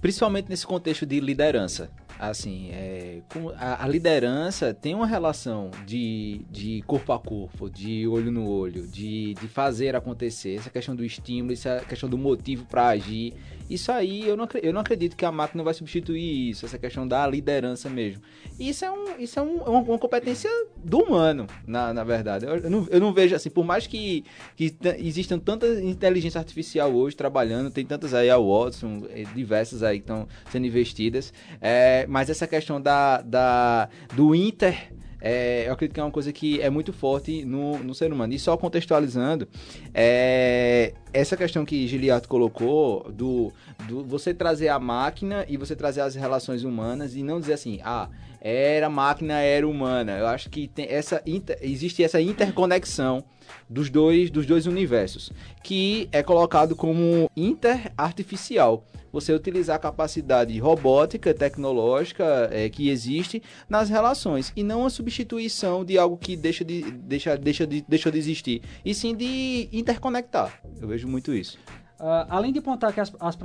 Principalmente 0.00 0.48
nesse 0.48 0.66
contexto 0.66 1.04
de 1.04 1.20
liderança. 1.20 1.90
Assim, 2.20 2.68
é, 2.70 3.22
a, 3.56 3.82
a, 3.82 3.88
liderança 3.88 4.74
tem 4.74 4.94
uma 4.94 5.06
relação 5.06 5.70
de, 5.86 6.42
de 6.50 6.82
corpo 6.86 7.14
a 7.14 7.18
corpo, 7.18 7.70
de 7.70 8.06
olho 8.06 8.30
no 8.30 8.46
olho, 8.46 8.86
de, 8.86 9.32
de 9.32 9.48
fazer 9.48 9.96
acontecer. 9.96 10.56
Essa 10.56 10.68
questão 10.68 10.94
do 10.94 11.02
estímulo, 11.02 11.54
essa 11.54 11.82
questão 11.88 12.10
do 12.10 12.18
motivo 12.18 12.66
para 12.66 12.88
agir. 12.88 13.32
Isso 13.70 13.90
aí, 13.90 14.28
eu 14.28 14.36
não, 14.36 14.46
eu 14.62 14.70
não 14.70 14.82
acredito 14.82 15.16
que 15.16 15.24
a 15.24 15.32
máquina 15.32 15.62
vai 15.62 15.72
substituir 15.72 16.50
isso, 16.50 16.66
essa 16.66 16.76
questão 16.76 17.08
da 17.08 17.26
liderança 17.26 17.88
mesmo. 17.88 18.20
Isso 18.58 18.84
é, 18.84 18.90
um, 18.90 19.18
isso 19.18 19.38
é 19.38 19.42
um, 19.42 19.56
uma, 19.62 19.78
uma, 19.78 19.98
competência 19.98 20.50
do 20.76 20.98
humano, 20.98 21.46
na, 21.66 21.94
na 21.94 22.04
verdade. 22.04 22.44
Eu, 22.44 22.56
eu, 22.56 22.68
não, 22.68 22.86
eu 22.90 23.00
não 23.00 23.14
vejo 23.14 23.34
assim, 23.34 23.48
por 23.48 23.64
mais 23.64 23.86
que, 23.86 24.24
que 24.56 24.76
existam 24.98 25.38
tanta 25.38 25.66
inteligência 25.80 26.38
artificial 26.38 26.92
hoje 26.92 27.16
trabalhando, 27.16 27.70
tem 27.70 27.86
tantas 27.86 28.12
aí, 28.12 28.28
a 28.28 28.36
Watson, 28.36 29.06
eh, 29.08 29.24
diversas 29.34 29.82
aí 29.82 30.00
que 30.00 30.04
estão 30.04 30.26
sendo 30.50 30.66
investidas, 30.66 31.32
é, 31.60 32.06
mas 32.10 32.28
essa 32.28 32.46
questão 32.46 32.80
da, 32.80 33.22
da, 33.22 33.88
do 34.14 34.34
inter 34.34 34.92
é, 35.22 35.68
eu 35.68 35.74
acredito 35.74 35.94
que 35.94 36.00
é 36.00 36.02
uma 36.02 36.10
coisa 36.10 36.32
que 36.32 36.60
é 36.60 36.70
muito 36.70 36.92
forte 36.92 37.44
no, 37.44 37.78
no 37.78 37.94
ser 37.94 38.10
humano. 38.10 38.32
E 38.32 38.38
só 38.38 38.56
contextualizando, 38.56 39.46
é, 39.92 40.94
essa 41.12 41.36
questão 41.36 41.64
que 41.64 41.86
Giliardo 41.86 42.26
colocou 42.26 43.12
do, 43.12 43.52
do 43.86 44.02
você 44.02 44.32
trazer 44.32 44.68
a 44.68 44.78
máquina 44.78 45.44
e 45.46 45.58
você 45.58 45.76
trazer 45.76 46.00
as 46.00 46.14
relações 46.14 46.64
humanas 46.64 47.14
e 47.14 47.22
não 47.22 47.38
dizer 47.38 47.52
assim, 47.52 47.80
ah, 47.84 48.08
era 48.40 48.88
máquina, 48.88 49.40
era 49.40 49.68
humana. 49.68 50.16
Eu 50.16 50.26
acho 50.26 50.48
que 50.48 50.66
tem 50.66 50.86
essa 50.88 51.22
inter, 51.26 51.58
existe 51.60 52.02
essa 52.02 52.20
interconexão 52.20 53.22
dos 53.68 53.90
dois, 53.90 54.30
dos 54.30 54.46
dois 54.46 54.66
universos, 54.66 55.30
que 55.62 56.08
é 56.12 56.22
colocado 56.22 56.74
como 56.74 57.30
interartificial 57.36 58.86
você 59.12 59.32
utilizar 59.32 59.76
a 59.76 59.78
capacidade 59.78 60.58
robótica, 60.58 61.34
tecnológica 61.34 62.48
é, 62.52 62.68
que 62.68 62.88
existe 62.88 63.42
nas 63.68 63.88
relações 63.88 64.52
e 64.56 64.62
não 64.62 64.86
a 64.86 64.90
substituição 64.90 65.84
de 65.84 65.98
algo 65.98 66.16
que 66.16 66.36
deixa 66.36 66.64
de, 66.64 66.82
deixa, 66.82 67.36
deixa 67.36 67.66
de, 67.66 67.84
deixou 67.86 68.12
de 68.12 68.18
existir, 68.18 68.62
e 68.84 68.94
sim 68.94 69.14
de 69.14 69.68
interconectar. 69.72 70.60
Eu 70.80 70.88
vejo 70.88 71.08
muito 71.08 71.34
isso. 71.34 71.58
Uh, 71.98 72.24
além 72.30 72.52
de 72.52 72.60
apontar 72.60 72.92
que 72.94 73.00
as, 73.00 73.12
as, 73.20 73.36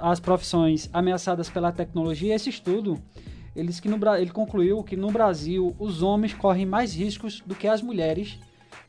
as 0.00 0.20
profissões 0.20 0.88
ameaçadas 0.92 1.50
pela 1.50 1.72
tecnologia, 1.72 2.34
esse 2.34 2.48
estudo 2.48 3.02
eles 3.54 3.78
que 3.78 3.88
no, 3.88 3.98
ele 4.16 4.30
concluiu 4.30 4.82
que 4.82 4.96
no 4.96 5.10
Brasil 5.10 5.74
os 5.78 6.02
homens 6.02 6.34
correm 6.34 6.66
mais 6.66 6.94
riscos 6.94 7.40
do 7.46 7.54
que 7.54 7.68
as 7.68 7.80
mulheres 7.80 8.38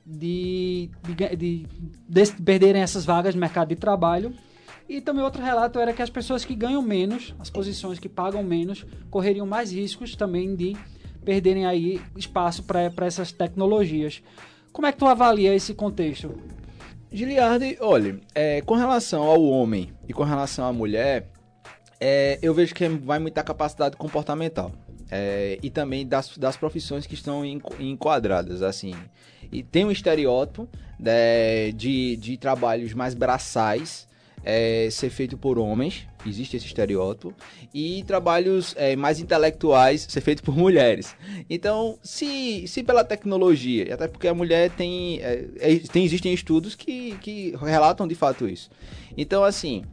de, 0.05 0.89
de, 1.03 1.35
de, 1.35 1.67
de 2.07 2.31
perderem 2.43 2.81
essas 2.81 3.05
vagas 3.05 3.35
no 3.35 3.41
mercado 3.41 3.69
de 3.69 3.75
trabalho 3.75 4.33
e 4.87 5.01
também 5.01 5.23
outro 5.23 5.41
relato 5.41 5.79
era 5.79 5.93
que 5.93 6.01
as 6.01 6.09
pessoas 6.09 6.45
que 6.45 6.55
ganham 6.55 6.81
menos, 6.81 7.33
as 7.39 7.49
posições 7.49 7.99
que 7.99 8.07
pagam 8.07 8.43
menos, 8.43 8.85
correriam 9.09 9.45
mais 9.45 9.71
riscos 9.71 10.15
também 10.15 10.55
de 10.55 10.75
perderem 11.23 11.65
aí 11.65 11.99
espaço 12.15 12.63
para 12.63 13.05
essas 13.05 13.31
tecnologias. 13.31 14.21
Como 14.71 14.85
é 14.85 14.91
que 14.91 14.97
tu 14.99 15.07
avalia 15.07 15.55
esse 15.55 15.73
contexto? 15.73 16.37
Giliardi, 17.11 17.77
olha, 17.79 18.19
é, 18.35 18.61
com 18.61 18.75
relação 18.75 19.23
ao 19.23 19.41
homem 19.43 19.91
e 20.07 20.13
com 20.13 20.23
relação 20.23 20.65
à 20.65 20.73
mulher, 20.73 21.29
é, 21.99 22.37
eu 22.41 22.53
vejo 22.53 22.75
que 22.75 22.87
vai 22.87 23.17
muita 23.17 23.43
capacidade 23.43 23.95
comportamental. 23.95 24.71
É, 25.09 25.59
e 25.61 25.69
também 25.69 26.05
das, 26.05 26.37
das 26.37 26.57
profissões 26.57 27.05
que 27.05 27.13
estão 27.13 27.43
enquadradas, 27.45 28.61
assim. 28.61 28.93
E 29.51 29.63
tem 29.63 29.85
um 29.85 29.91
estereótipo 29.91 30.67
né, 30.99 31.71
de, 31.71 32.17
de 32.17 32.37
trabalhos 32.37 32.93
mais 32.93 33.13
braçais, 33.13 34.07
é, 34.45 34.87
ser 34.91 35.09
feito 35.09 35.37
por 35.37 35.57
homens, 35.57 36.07
existe 36.25 36.55
esse 36.55 36.67
estereótipo, 36.67 37.33
e 37.73 38.03
trabalhos 38.03 38.75
é, 38.77 38.95
mais 38.95 39.19
intelectuais 39.19 40.05
ser 40.07 40.21
feito 40.21 40.43
por 40.43 40.55
mulheres. 40.55 41.15
Então, 41.49 41.97
se, 42.03 42.67
se 42.67 42.83
pela 42.83 43.03
tecnologia, 43.03 43.93
até 43.93 44.07
porque 44.07 44.27
a 44.27 44.33
mulher 44.33 44.69
tem, 44.69 45.19
é, 45.21 45.45
é, 45.57 45.79
tem 45.79 46.05
existem 46.05 46.33
estudos 46.33 46.75
que, 46.75 47.17
que 47.19 47.55
relatam 47.59 48.07
de 48.07 48.15
fato 48.15 48.47
isso. 48.47 48.69
Então, 49.17 49.43
assim, 49.43 49.83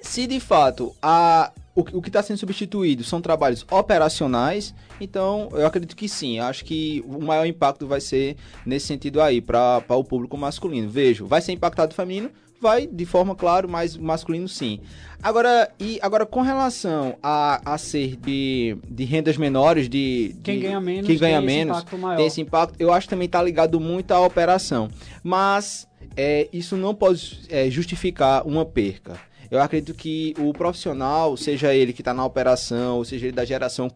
se 0.00 0.26
de 0.26 0.40
fato 0.40 0.94
a 1.02 1.52
o, 1.76 2.00
que 2.00 2.08
está 2.08 2.22
sendo 2.22 2.38
substituído 2.38 3.04
são 3.04 3.20
trabalhos 3.20 3.66
operacionais, 3.70 4.74
então 4.98 5.50
eu 5.52 5.66
acredito 5.66 5.94
que 5.94 6.08
sim. 6.08 6.38
Acho 6.38 6.64
que 6.64 7.04
o 7.06 7.22
maior 7.22 7.44
impacto 7.44 7.86
vai 7.86 8.00
ser 8.00 8.36
nesse 8.64 8.86
sentido 8.86 9.20
aí, 9.20 9.42
para 9.42 9.84
o 9.90 10.02
público 10.02 10.38
masculino. 10.38 10.88
Vejo, 10.88 11.26
vai 11.26 11.42
ser 11.42 11.52
impactado 11.52 11.92
o 11.92 11.94
feminino? 11.94 12.30
Vai 12.60 12.86
de 12.86 13.04
forma, 13.04 13.34
claro, 13.34 13.68
mais 13.68 13.96
masculino 13.96 14.48
sim. 14.48 14.80
Agora, 15.22 15.70
e 15.80 15.98
agora 16.02 16.24
com 16.26 16.40
relação 16.40 17.16
a, 17.22 17.60
a 17.64 17.78
ser 17.78 18.16
de, 18.16 18.76
de 18.88 19.04
rendas 19.04 19.36
menores, 19.36 19.88
de, 19.88 20.34
de 20.34 20.40
quem 20.42 20.60
ganha 20.60 20.80
menos, 20.80 21.06
quem 21.06 21.18
ganha 21.18 21.40
menos 21.40 21.84
tem 22.16 22.26
esse 22.26 22.40
impacto, 22.40 22.74
eu 22.78 22.92
acho 22.92 23.06
que 23.06 23.10
também 23.10 23.26
está 23.26 23.42
ligado 23.42 23.80
muito 23.80 24.12
à 24.12 24.20
operação. 24.20 24.88
Mas 25.22 25.88
é, 26.16 26.48
isso 26.52 26.76
não 26.76 26.94
pode 26.94 27.40
é, 27.48 27.70
justificar 27.70 28.46
uma 28.46 28.64
perca. 28.64 29.18
Eu 29.50 29.60
acredito 29.60 29.94
que 29.94 30.34
o 30.38 30.52
profissional, 30.52 31.36
seja 31.36 31.72
ele 31.72 31.92
que 31.92 32.00
está 32.00 32.12
na 32.12 32.24
operação, 32.24 32.96
ou 32.96 33.04
seja 33.04 33.26
ele 33.26 33.34
da 33.34 33.44
geração 33.44 33.90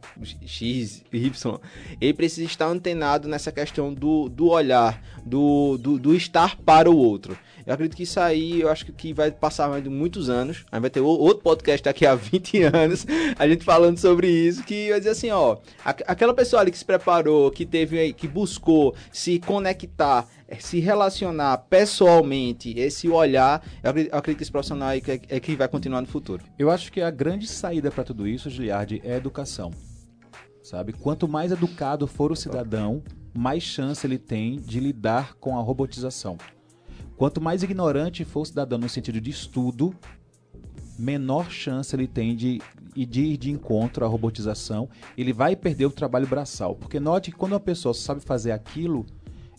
X, 0.46 1.02
Y, 1.12 1.60
ele 2.00 2.14
precisa 2.14 2.46
estar 2.46 2.66
antenado 2.66 3.28
nessa 3.28 3.50
questão 3.50 3.92
do, 3.92 4.28
do 4.28 4.48
olhar, 4.48 5.02
do, 5.24 5.76
do, 5.76 5.98
do 5.98 6.14
estar 6.14 6.56
para 6.56 6.90
o 6.90 6.96
outro. 6.96 7.36
Eu 7.66 7.74
acredito 7.74 7.96
que 7.96 8.02
isso 8.02 8.18
aí, 8.18 8.60
eu 8.60 8.68
acho 8.68 8.86
que 8.86 9.12
vai 9.12 9.30
passar 9.30 9.68
mais 9.68 9.82
de 9.82 9.88
muitos 9.88 10.28
anos. 10.28 10.64
Aí 10.70 10.80
vai 10.80 10.90
ter 10.90 11.00
outro 11.00 11.42
podcast 11.42 11.84
daqui 11.84 12.06
a 12.06 12.14
20 12.30 12.62
anos, 12.64 13.06
a 13.38 13.48
gente 13.48 13.64
falando 13.64 13.98
sobre 13.98 14.28
isso, 14.28 14.62
que 14.64 14.90
vai 14.90 14.98
dizer 14.98 15.10
assim, 15.10 15.30
ó, 15.30 15.58
aquela 15.84 16.34
pessoa 16.34 16.62
ali 16.62 16.70
que 16.70 16.78
se 16.78 16.84
preparou, 16.84 17.50
que 17.50 17.66
teve, 17.66 18.12
que 18.12 18.28
buscou 18.28 18.94
se 19.12 19.38
conectar, 19.38 20.26
eh, 20.48 20.56
se 20.58 20.80
relacionar 20.80 21.58
pessoalmente, 21.68 22.78
esse 22.78 23.08
olhar, 23.08 23.62
eu 23.82 23.90
acredito, 23.90 24.36
que 24.36 24.42
esse 24.42 24.52
profissional 24.52 24.88
aí 24.88 25.02
é, 25.06 25.36
é 25.36 25.40
que 25.40 25.56
vai 25.56 25.68
continuar 25.68 26.00
no 26.00 26.06
futuro. 26.06 26.44
Eu 26.58 26.70
acho 26.70 26.92
que 26.92 27.00
a 27.00 27.10
grande 27.10 27.46
saída 27.46 27.90
para 27.90 28.04
tudo 28.04 28.26
isso, 28.26 28.50
Giliardi, 28.50 29.00
é 29.04 29.16
educação. 29.16 29.70
Sabe? 30.62 30.92
Quanto 30.92 31.26
mais 31.26 31.50
educado 31.50 32.06
for 32.06 32.30
o 32.30 32.36
cidadão, 32.36 33.02
mais 33.34 33.62
chance 33.62 34.06
ele 34.06 34.18
tem 34.18 34.60
de 34.60 34.78
lidar 34.78 35.34
com 35.36 35.58
a 35.58 35.62
robotização. 35.62 36.36
Quanto 37.20 37.38
mais 37.38 37.62
ignorante 37.62 38.24
for 38.24 38.40
o 38.40 38.44
cidadão 38.46 38.78
no 38.78 38.88
sentido 38.88 39.20
de 39.20 39.28
estudo, 39.28 39.94
menor 40.98 41.50
chance 41.50 41.94
ele 41.94 42.06
tem 42.06 42.34
de 42.34 42.62
de 42.96 43.20
ir 43.20 43.36
de 43.36 43.50
encontro 43.50 44.06
à 44.06 44.08
robotização, 44.08 44.88
ele 45.18 45.30
vai 45.30 45.54
perder 45.54 45.84
o 45.84 45.90
trabalho 45.90 46.26
braçal. 46.26 46.74
Porque 46.74 46.98
note 46.98 47.30
que 47.30 47.36
quando 47.36 47.52
uma 47.52 47.60
pessoa 47.60 47.92
sabe 47.92 48.22
fazer 48.22 48.52
aquilo, 48.52 49.04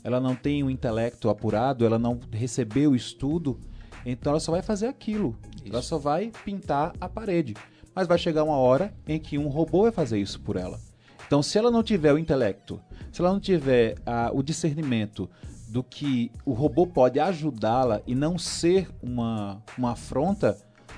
ela 0.04 0.20
não 0.20 0.34
tem 0.34 0.64
um 0.64 0.72
intelecto 0.72 1.30
apurado, 1.30 1.86
ela 1.86 2.00
não 2.00 2.20
recebeu 2.32 2.92
o 2.92 2.96
estudo, 2.96 3.60
então 4.04 4.32
ela 4.32 4.40
só 4.40 4.52
vai 4.52 4.64
fazer 4.64 4.88
aquilo. 4.88 5.38
Isso. 5.58 5.72
Ela 5.72 5.84
só 5.84 6.00
vai 6.00 6.32
pintar 6.44 6.94
a 7.00 7.08
parede. 7.08 7.54
Mas 7.94 8.08
vai 8.08 8.18
chegar 8.18 8.44
uma 8.44 8.58
hora 8.58 8.92
em 9.08 9.20
que 9.20 9.38
um 9.38 9.50
robô 9.50 9.84
vai 9.84 9.92
fazer 9.92 10.20
isso 10.20 10.42
por 10.42 10.56
ela. 10.56 10.80
Então, 11.28 11.44
se 11.44 11.60
ela 11.60 11.70
não 11.70 11.84
tiver 11.84 12.12
o 12.12 12.18
intelecto, 12.18 12.82
se 13.12 13.22
ela 13.22 13.32
não 13.32 13.40
tiver 13.40 13.96
ah, 14.04 14.32
o 14.34 14.42
discernimento 14.42 15.30
do 15.72 15.82
que 15.82 16.30
o 16.46 16.52
robô 16.52 16.86
pode 16.86 17.18
ajudá-la 17.18 18.02
e 18.06 18.14
não 18.14 18.38
ser 18.38 18.90
uma, 19.02 19.64
uma 19.78 19.92
afronta, 19.92 20.58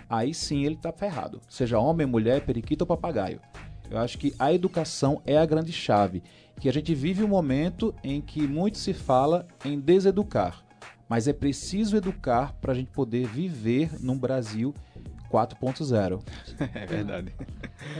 aí 0.10 0.34
sim 0.34 0.66
ele 0.66 0.74
está 0.74 0.92
ferrado. 0.92 1.40
Seja 1.48 1.78
homem, 1.78 2.08
mulher, 2.08 2.44
periquito 2.44 2.82
ou 2.82 2.88
papagaio. 2.88 3.40
Eu 3.90 4.00
acho 4.00 4.18
que 4.18 4.34
a 4.40 4.52
educação 4.52 5.22
é 5.28 5.38
a 5.38 5.46
grande 5.46 5.72
chave. 5.72 6.24
Que 6.60 6.68
a 6.68 6.74
gente 6.74 6.96
vive 6.96 7.24
um 7.24 7.28
momento 7.28 7.94
em 8.04 8.20
que 8.20 8.48
muito 8.48 8.80
se 8.80 8.94
fala 8.94 9.46
em 9.64 9.80
deseducar. 9.80 10.64
Mas 11.08 11.28
é 11.28 11.34
preciso 11.34 11.96
educar 11.96 12.54
para 12.60 12.72
a 12.72 12.76
gente 12.76 12.90
poder 12.90 13.28
viver 13.28 13.92
num 14.00 14.18
Brasil 14.18 14.74
4.0. 15.32 16.20
É 16.74 16.86
verdade. 16.88 17.32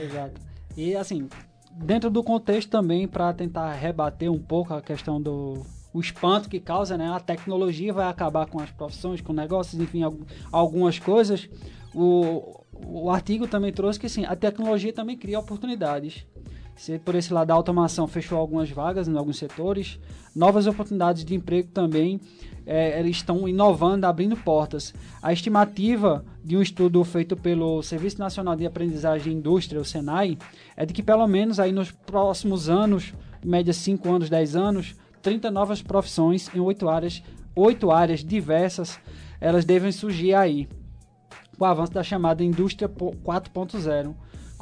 Exato. 0.02 0.40
E 0.76 0.96
assim, 0.96 1.28
dentro 1.70 2.10
do 2.10 2.24
contexto 2.24 2.68
também, 2.68 3.06
para 3.06 3.32
tentar 3.32 3.72
rebater 3.74 4.28
um 4.28 4.40
pouco 4.40 4.74
a 4.74 4.82
questão 4.82 5.22
do 5.22 5.64
o 5.94 6.00
espanto 6.00 6.48
que 6.48 6.58
causa, 6.58 6.98
né? 6.98 7.08
A 7.08 7.20
tecnologia 7.20 7.92
vai 7.92 8.08
acabar 8.08 8.46
com 8.46 8.60
as 8.60 8.70
profissões, 8.70 9.20
com 9.20 9.32
negócios, 9.32 9.80
enfim, 9.80 10.02
algumas 10.50 10.98
coisas. 10.98 11.48
O, 11.94 12.64
o 12.84 13.10
artigo 13.10 13.46
também 13.46 13.72
trouxe 13.72 14.00
que 14.00 14.08
sim, 14.08 14.24
a 14.24 14.34
tecnologia 14.34 14.92
também 14.92 15.16
cria 15.16 15.38
oportunidades. 15.38 16.26
Se 16.74 16.98
por 16.98 17.14
esse 17.14 17.32
lado 17.32 17.52
a 17.52 17.54
automação 17.54 18.08
fechou 18.08 18.36
algumas 18.36 18.68
vagas 18.68 19.06
em 19.06 19.16
alguns 19.16 19.38
setores, 19.38 20.00
novas 20.34 20.66
oportunidades 20.66 21.24
de 21.24 21.36
emprego 21.36 21.68
também 21.68 22.20
é, 22.66 22.98
eles 22.98 23.16
estão 23.16 23.46
inovando, 23.48 24.04
abrindo 24.06 24.36
portas. 24.36 24.92
A 25.22 25.32
estimativa 25.32 26.24
de 26.42 26.56
um 26.56 26.62
estudo 26.62 27.04
feito 27.04 27.36
pelo 27.36 27.82
Serviço 27.82 28.18
Nacional 28.18 28.56
de 28.56 28.66
Aprendizagem 28.66 29.32
e 29.32 29.36
Indústria, 29.36 29.80
o 29.80 29.84
SENAI, 29.84 30.38
é 30.76 30.84
de 30.84 30.92
que 30.92 31.02
pelo 31.02 31.26
menos 31.28 31.60
aí 31.60 31.70
nos 31.70 31.92
próximos 31.92 32.68
anos, 32.68 33.14
em 33.44 33.48
média 33.48 33.72
5 33.72 34.10
anos, 34.10 34.30
10 34.30 34.56
anos, 34.56 34.96
30 35.24 35.50
novas 35.50 35.80
profissões 35.80 36.54
em 36.54 36.60
oito 36.60 36.86
áreas, 36.86 37.22
oito 37.56 37.90
áreas 37.90 38.22
diversas, 38.22 39.00
elas 39.40 39.64
devem 39.64 39.90
surgir 39.90 40.34
aí. 40.34 40.68
Com 41.58 41.64
o 41.64 41.66
avanço 41.66 41.92
da 41.92 42.02
chamada 42.02 42.44
indústria 42.44 42.88
4.0 42.88 44.14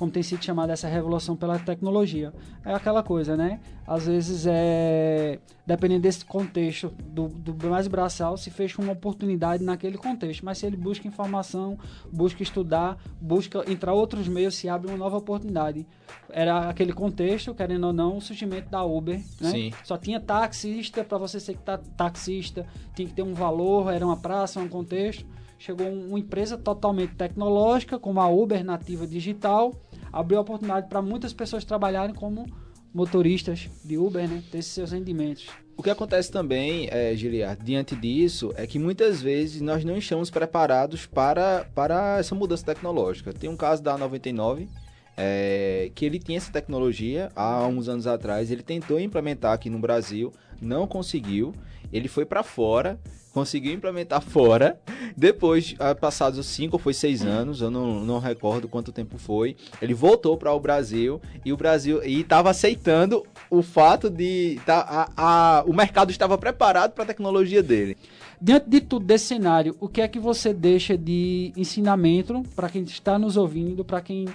como 0.02 0.10
tem 0.10 0.20
sido 0.24 0.44
chamada 0.44 0.72
essa 0.72 0.88
revolução 0.88 1.36
pela 1.36 1.60
tecnologia. 1.60 2.34
É 2.64 2.74
aquela 2.74 3.04
coisa, 3.04 3.36
né? 3.36 3.60
Às 3.86 4.06
vezes 4.06 4.46
é 4.48 5.38
dependendo 5.64 6.00
desse 6.00 6.24
contexto 6.24 6.92
do, 7.04 7.28
do 7.28 7.68
mais 7.68 7.86
braçal, 7.86 8.36
se 8.36 8.50
fecha 8.50 8.82
uma 8.82 8.94
oportunidade 8.94 9.62
naquele 9.62 9.96
contexto, 9.96 10.44
mas 10.44 10.58
se 10.58 10.66
ele 10.66 10.76
busca 10.76 11.06
informação, 11.06 11.78
busca 12.12 12.42
estudar, 12.42 12.98
busca 13.20 13.62
entrar 13.70 13.92
outros 13.92 14.26
meios, 14.26 14.56
se 14.56 14.68
abre 14.68 14.88
uma 14.88 14.96
nova 14.96 15.18
oportunidade. 15.18 15.86
Era 16.28 16.68
aquele 16.68 16.92
contexto, 16.92 17.54
querendo 17.54 17.86
ou 17.86 17.92
não, 17.92 18.16
o 18.16 18.20
surgimento 18.20 18.68
da 18.68 18.82
Uber, 18.82 19.20
né? 19.40 19.50
Sim. 19.50 19.72
Só 19.84 19.96
tinha 19.96 20.18
taxista 20.18 21.04
para 21.04 21.16
você 21.16 21.38
ser 21.38 21.56
taxista, 21.96 22.66
tinha 22.92 23.06
que 23.06 23.14
ter 23.14 23.22
um 23.22 23.34
valor, 23.34 23.92
era 23.92 24.04
uma 24.04 24.16
praça, 24.16 24.58
um 24.58 24.68
contexto 24.68 25.24
chegou 25.62 25.88
uma 25.88 26.18
empresa 26.18 26.58
totalmente 26.58 27.14
tecnológica, 27.14 27.96
como 27.96 28.20
a 28.20 28.28
Uber 28.28 28.64
nativa 28.64 29.06
digital, 29.06 29.72
abriu 30.12 30.38
a 30.38 30.42
oportunidade 30.42 30.88
para 30.88 31.00
muitas 31.00 31.32
pessoas 31.32 31.64
trabalharem 31.64 32.14
como 32.14 32.46
motoristas 32.92 33.70
de 33.84 33.96
Uber, 33.96 34.28
né? 34.28 34.42
Ter 34.50 34.62
seus 34.62 34.92
rendimentos. 34.92 35.46
O 35.76 35.82
que 35.82 35.90
acontece 35.90 36.30
também, 36.30 36.88
é, 36.90 37.14
diante 37.62 37.96
disso, 37.96 38.52
é 38.56 38.66
que 38.66 38.78
muitas 38.78 39.22
vezes 39.22 39.60
nós 39.62 39.84
não 39.84 39.96
estamos 39.96 40.30
preparados 40.30 41.06
para, 41.06 41.66
para 41.74 42.18
essa 42.18 42.34
mudança 42.34 42.64
tecnológica. 42.66 43.32
Tem 43.32 43.48
um 43.48 43.56
caso 43.56 43.82
da 43.82 43.96
99, 43.96 44.68
é, 45.16 45.90
que 45.94 46.04
ele 46.04 46.18
tinha 46.18 46.38
essa 46.38 46.52
tecnologia 46.52 47.30
há 47.34 47.66
uns 47.66 47.88
anos 47.88 48.06
atrás, 48.06 48.50
ele 48.50 48.62
tentou 48.62 48.98
implementar 48.98 49.52
aqui 49.52 49.68
no 49.68 49.78
Brasil, 49.78 50.32
não 50.60 50.86
conseguiu, 50.86 51.54
ele 51.92 52.08
foi 52.08 52.24
para 52.24 52.42
fora, 52.42 52.98
conseguiu 53.32 53.72
implementar 53.72 54.22
fora. 54.22 54.80
Depois, 55.16 55.74
ah, 55.78 55.94
passados 55.94 56.46
cinco 56.46 56.76
ou 56.76 56.78
foi 56.78 56.94
seis 56.94 57.22
anos, 57.22 57.60
eu 57.60 57.70
não, 57.70 58.04
não 58.04 58.18
recordo 58.18 58.68
quanto 58.68 58.92
tempo 58.92 59.18
foi, 59.18 59.56
ele 59.80 59.94
voltou 59.94 60.36
para 60.36 60.52
o 60.52 60.60
Brasil 60.60 61.20
e 61.44 61.52
o 61.52 61.56
Brasil 61.56 62.02
e 62.04 62.20
estava 62.20 62.50
aceitando 62.50 63.24
o 63.50 63.62
fato 63.62 64.08
de 64.08 64.60
tá, 64.64 65.08
a, 65.16 65.58
a, 65.58 65.64
o 65.64 65.72
mercado 65.74 66.10
estava 66.10 66.38
preparado 66.38 66.92
para 66.92 67.04
a 67.04 67.06
tecnologia 67.06 67.62
dele. 67.62 67.96
Diante 68.40 68.68
de 68.68 68.80
tudo 68.80 69.06
desse 69.06 69.26
cenário, 69.26 69.76
o 69.78 69.88
que 69.88 70.00
é 70.00 70.08
que 70.08 70.18
você 70.18 70.52
deixa 70.52 70.96
de 70.96 71.52
ensinamento 71.56 72.42
para 72.56 72.68
quem 72.68 72.82
está 72.82 73.18
nos 73.18 73.36
ouvindo, 73.36 73.84
para 73.84 74.00
quem 74.00 74.26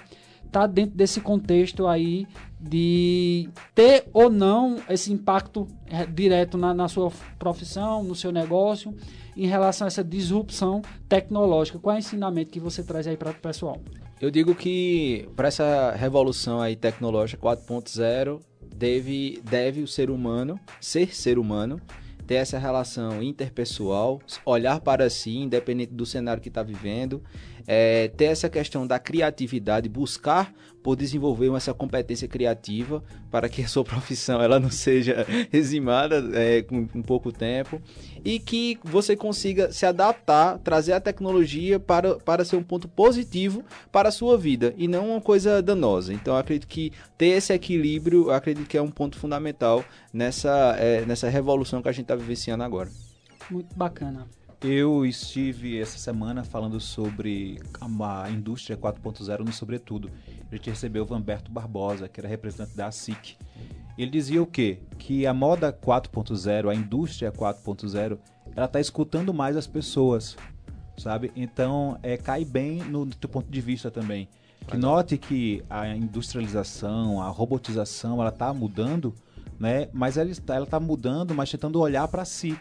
está 0.48 0.66
dentro 0.66 0.96
desse 0.96 1.20
contexto 1.20 1.86
aí 1.86 2.26
de 2.60 3.48
ter 3.74 4.08
ou 4.12 4.28
não 4.28 4.76
esse 4.88 5.12
impacto 5.12 5.68
é, 5.86 6.04
direto 6.04 6.58
na, 6.58 6.74
na, 6.74 6.88
sua 6.88 7.12
profissão, 7.38 8.02
no 8.02 8.14
seu 8.14 8.32
negócio, 8.32 8.94
em 9.36 9.46
relação 9.46 9.86
a 9.86 9.88
essa 9.88 10.02
disrupção 10.02 10.82
tecnológica. 11.08 11.78
Qual 11.78 11.94
é 11.94 11.98
o 11.98 12.00
ensinamento 12.00 12.50
que 12.50 12.58
você 12.58 12.82
traz 12.82 13.06
aí 13.06 13.16
para 13.16 13.30
o 13.30 13.34
pessoal? 13.34 13.80
Eu 14.20 14.30
digo 14.30 14.54
que 14.54 15.28
para 15.36 15.46
essa 15.46 15.92
revolução 15.92 16.60
aí 16.60 16.74
tecnológica 16.74 17.40
4.0 17.40 18.40
deve, 18.74 19.40
deve 19.48 19.80
o 19.82 19.86
ser 19.86 20.10
humano 20.10 20.58
ser 20.80 21.14
ser 21.14 21.38
humano 21.38 21.80
ter 22.28 22.34
essa 22.34 22.58
relação 22.58 23.22
interpessoal, 23.22 24.20
olhar 24.44 24.80
para 24.80 25.08
si, 25.08 25.38
independente 25.38 25.94
do 25.94 26.04
cenário 26.04 26.42
que 26.42 26.50
está 26.50 26.62
vivendo, 26.62 27.22
é, 27.66 28.08
ter 28.08 28.26
essa 28.26 28.50
questão 28.50 28.86
da 28.86 28.98
criatividade, 28.98 29.88
buscar 29.88 30.54
por 30.82 30.96
desenvolver 30.96 31.54
essa 31.54 31.74
competência 31.74 32.28
criativa 32.28 33.02
para 33.30 33.48
que 33.48 33.62
a 33.62 33.68
sua 33.68 33.84
profissão 33.84 34.40
ela 34.40 34.58
não 34.58 34.70
seja 34.70 35.26
eximada 35.52 36.24
é, 36.32 36.62
com, 36.62 36.86
com 36.86 37.02
pouco 37.02 37.30
tempo 37.30 37.80
e 38.24 38.38
que 38.38 38.78
você 38.82 39.14
consiga 39.14 39.70
se 39.70 39.84
adaptar, 39.84 40.58
trazer 40.58 40.92
a 40.92 41.00
tecnologia 41.00 41.78
para, 41.78 42.16
para 42.16 42.44
ser 42.44 42.56
um 42.56 42.62
ponto 42.62 42.88
positivo 42.88 43.62
para 43.92 44.08
a 44.08 44.12
sua 44.12 44.38
vida 44.38 44.74
e 44.76 44.88
não 44.88 45.10
uma 45.10 45.20
coisa 45.20 45.60
danosa. 45.60 46.12
Então 46.12 46.36
acredito 46.36 46.66
que 46.66 46.92
ter 47.18 47.36
esse 47.36 47.52
equilíbrio, 47.52 48.30
acredito 48.30 48.66
que 48.66 48.78
é 48.78 48.82
um 48.82 48.90
ponto 48.90 49.18
fundamental 49.18 49.84
nessa, 50.12 50.74
é, 50.78 51.04
nessa 51.04 51.28
revolução 51.28 51.82
que 51.82 51.88
a 51.88 51.92
gente 51.92 52.04
está 52.04 52.16
vivenciando 52.18 52.64
agora. 52.64 52.90
Muito 53.50 53.76
bacana. 53.76 54.26
Eu 54.60 55.06
estive 55.06 55.80
essa 55.80 55.98
semana 55.98 56.42
falando 56.42 56.80
sobre 56.80 57.60
a 57.80 58.28
indústria 58.28 58.76
4.0 58.76 59.44
no 59.44 59.52
Sobretudo. 59.52 60.10
A 60.50 60.54
gente 60.56 60.70
recebeu 60.70 61.04
o 61.04 61.06
Vanberto 61.06 61.50
Barbosa, 61.50 62.08
que 62.08 62.20
era 62.20 62.28
representante 62.28 62.76
da 62.76 62.88
ASIC. 62.88 63.36
Ele 63.96 64.10
dizia 64.10 64.42
o 64.42 64.46
quê? 64.46 64.80
Que 64.98 65.26
a 65.26 65.34
moda 65.34 65.72
4.0, 65.72 66.70
a 66.70 66.74
indústria 66.74 67.30
4.0, 67.30 68.18
ela 68.56 68.66
está 68.66 68.80
escutando 68.80 69.32
mais 69.32 69.56
as 69.56 69.66
pessoas, 69.66 70.36
sabe? 70.96 71.30
Então, 71.36 71.98
é, 72.02 72.16
cai 72.16 72.44
bem 72.44 72.78
no, 72.78 73.04
no 73.04 73.14
teu 73.14 73.28
ponto 73.28 73.48
de 73.50 73.60
vista 73.60 73.90
também. 73.90 74.28
Que 74.66 74.76
note 74.76 75.16
que 75.16 75.64
a 75.70 75.88
industrialização, 75.96 77.22
a 77.22 77.28
robotização, 77.28 78.20
ela 78.20 78.28
está 78.30 78.52
mudando, 78.52 79.14
né? 79.58 79.88
Mas 79.92 80.16
ela 80.16 80.30
está, 80.30 80.54
ela 80.54 80.64
está 80.64 80.78
mudando, 80.80 81.34
mas 81.34 81.50
tentando 81.50 81.80
olhar 81.80 82.06
para 82.08 82.24
si 82.24 82.58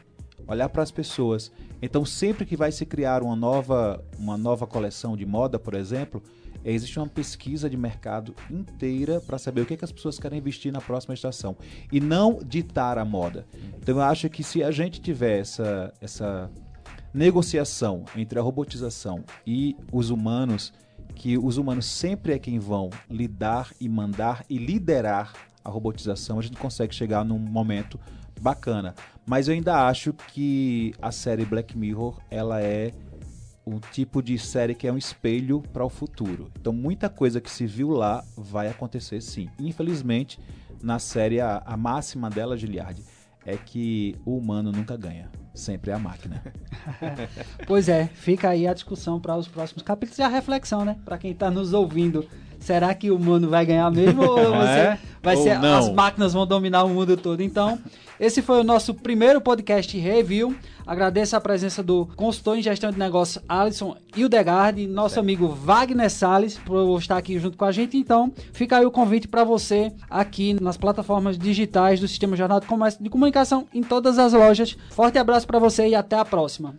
olhar 0.48 0.70
para 0.70 0.82
as 0.82 0.92
pessoas. 0.92 1.52
Então, 1.82 2.06
sempre 2.06 2.46
que 2.46 2.56
vai 2.56 2.72
se 2.72 2.86
criar 2.86 3.22
uma 3.22 3.36
nova, 3.36 4.04
uma 4.18 4.38
nova 4.38 4.66
coleção 4.66 5.18
de 5.18 5.26
moda, 5.26 5.60
por 5.60 5.74
exemplo, 5.74 6.24
existe 6.64 6.98
uma 6.98 7.08
pesquisa 7.08 7.70
de 7.70 7.78
mercado 7.78 8.36
inteira 8.50 9.20
para 9.20 9.38
saber 9.38 9.62
o 9.62 9.66
que, 9.66 9.74
é 9.74 9.78
que 9.78 9.86
as 9.86 9.92
pessoas 9.92 10.18
querem 10.20 10.42
vestir 10.42 10.72
na 10.72 10.82
próxima 10.82 11.14
estação 11.14 11.56
e 11.92 12.00
não 12.00 12.40
ditar 12.44 12.98
a 12.98 13.06
moda. 13.06 13.46
Então, 13.78 13.98
eu 13.98 14.02
acho 14.02 14.30
que 14.30 14.44
se 14.44 14.64
a 14.64 14.72
gente 14.72 15.02
tiver 15.02 15.40
essa, 15.40 15.94
essa 16.02 16.50
negociação 17.14 18.06
entre 18.16 18.40
a 18.40 18.42
robotização 18.42 19.24
e 19.46 19.76
os 19.92 20.10
humanos, 20.10 20.74
que 21.16 21.38
os 21.38 21.58
humanos 21.58 21.86
sempre 21.86 22.34
é 22.34 22.40
quem 22.40 22.60
vão 22.60 22.90
lidar 23.10 23.74
e 23.80 23.90
mandar 23.90 24.46
e 24.50 24.58
liderar 24.58 25.34
a 25.68 25.70
robotização, 25.70 26.40
a 26.40 26.42
gente 26.42 26.56
consegue 26.56 26.96
chegar 26.96 27.26
num 27.26 27.38
momento 27.38 28.00
bacana. 28.40 28.96
Mas 29.26 29.50
eu 29.50 29.54
ainda 29.54 29.86
acho 29.86 30.14
que 30.14 30.94
a 31.02 31.12
série 31.12 31.44
Black 31.44 31.78
Mirror 31.78 32.18
ela 32.32 32.62
é 32.62 32.94
um 33.66 33.78
tipo 33.92 34.24
de 34.24 34.40
série 34.40 34.74
que 34.74 34.88
é 34.88 34.94
um 34.94 34.98
espelho 34.98 35.62
para 35.74 35.84
o 35.84 35.90
futuro. 35.90 36.50
Então 36.58 36.72
muita 36.72 37.10
coisa 37.10 37.42
que 37.42 37.52
se 37.52 37.68
viu 37.68 37.90
lá 37.90 38.24
vai 38.38 38.70
acontecer 38.70 39.22
sim. 39.22 39.50
Infelizmente, 39.60 40.40
na 40.82 41.00
série 41.00 41.42
a, 41.42 41.62
a 41.66 41.76
máxima 41.76 42.30
dela, 42.30 42.56
Giliard, 42.56 43.04
é 43.46 43.58
que 43.58 44.16
o 44.26 44.38
humano 44.38 44.72
nunca 44.72 44.96
ganha. 44.96 45.30
Sempre 45.54 45.92
é 45.92 45.96
a 45.96 46.00
máquina. 46.00 46.42
pois 47.68 47.90
é, 47.90 48.08
fica 48.08 48.50
aí 48.50 48.66
a 48.66 48.74
discussão 48.74 49.20
para 49.20 49.36
os 49.36 49.50
próximos 49.50 49.84
capítulos 49.84 50.18
e 50.20 50.22
a 50.22 50.30
reflexão, 50.30 50.86
né? 50.86 50.98
Para 51.04 51.18
quem 51.18 51.32
está 51.32 51.52
nos 51.52 51.74
ouvindo 51.74 52.26
Será 52.68 52.94
que 52.94 53.10
o 53.10 53.16
humano 53.16 53.48
vai 53.48 53.66
ganhar 53.66 53.90
mesmo 53.90 54.22
ou 54.30 54.56
é? 54.62 55.00
vai 55.24 55.38
Ou 55.38 55.42
ser 55.42 55.58
não? 55.58 55.78
as 55.78 55.90
máquinas 55.90 56.34
vão 56.34 56.46
dominar 56.46 56.84
o 56.84 56.90
mundo 56.90 57.16
todo? 57.16 57.42
Então, 57.42 57.80
esse 58.20 58.42
foi 58.42 58.60
o 58.60 58.64
nosso 58.64 58.94
primeiro 58.94 59.40
podcast 59.40 59.98
review. 59.98 60.54
Agradeço 60.86 61.38
a 61.38 61.40
presença 61.40 61.82
do 61.82 62.10
consultor 62.18 62.58
em 62.58 62.62
gestão 62.62 62.92
de 62.92 63.00
negócios 63.00 63.42
Alisson 63.48 63.96
Hildegard, 64.14 64.86
nosso 64.86 65.18
amigo 65.18 65.48
Wagner 65.48 66.12
Salles, 66.12 66.58
por 66.58 67.00
estar 67.00 67.16
aqui 67.16 67.40
junto 67.40 67.56
com 67.56 67.64
a 67.64 67.72
gente. 67.72 67.96
Então, 67.96 68.34
fica 68.52 68.76
aí 68.76 68.86
o 68.86 68.92
convite 68.92 69.30
para 69.30 69.46
você 69.46 69.94
aqui 70.10 70.62
nas 70.62 70.76
plataformas 70.76 71.38
digitais 71.38 72.02
do 72.02 72.08
Sistema 72.10 72.36
Jornal 72.36 72.60
de 72.60 72.68
Comércio 72.68 73.02
de 73.02 73.10
Comunicação 73.10 73.66
em 73.74 73.82
todas 73.82 74.20
as 74.20 74.34
lojas. 74.34 74.76
Forte 74.90 75.18
abraço 75.18 75.48
para 75.48 75.58
você 75.58 75.88
e 75.88 75.96
até 75.96 76.18
a 76.18 76.26
próxima. 76.26 76.76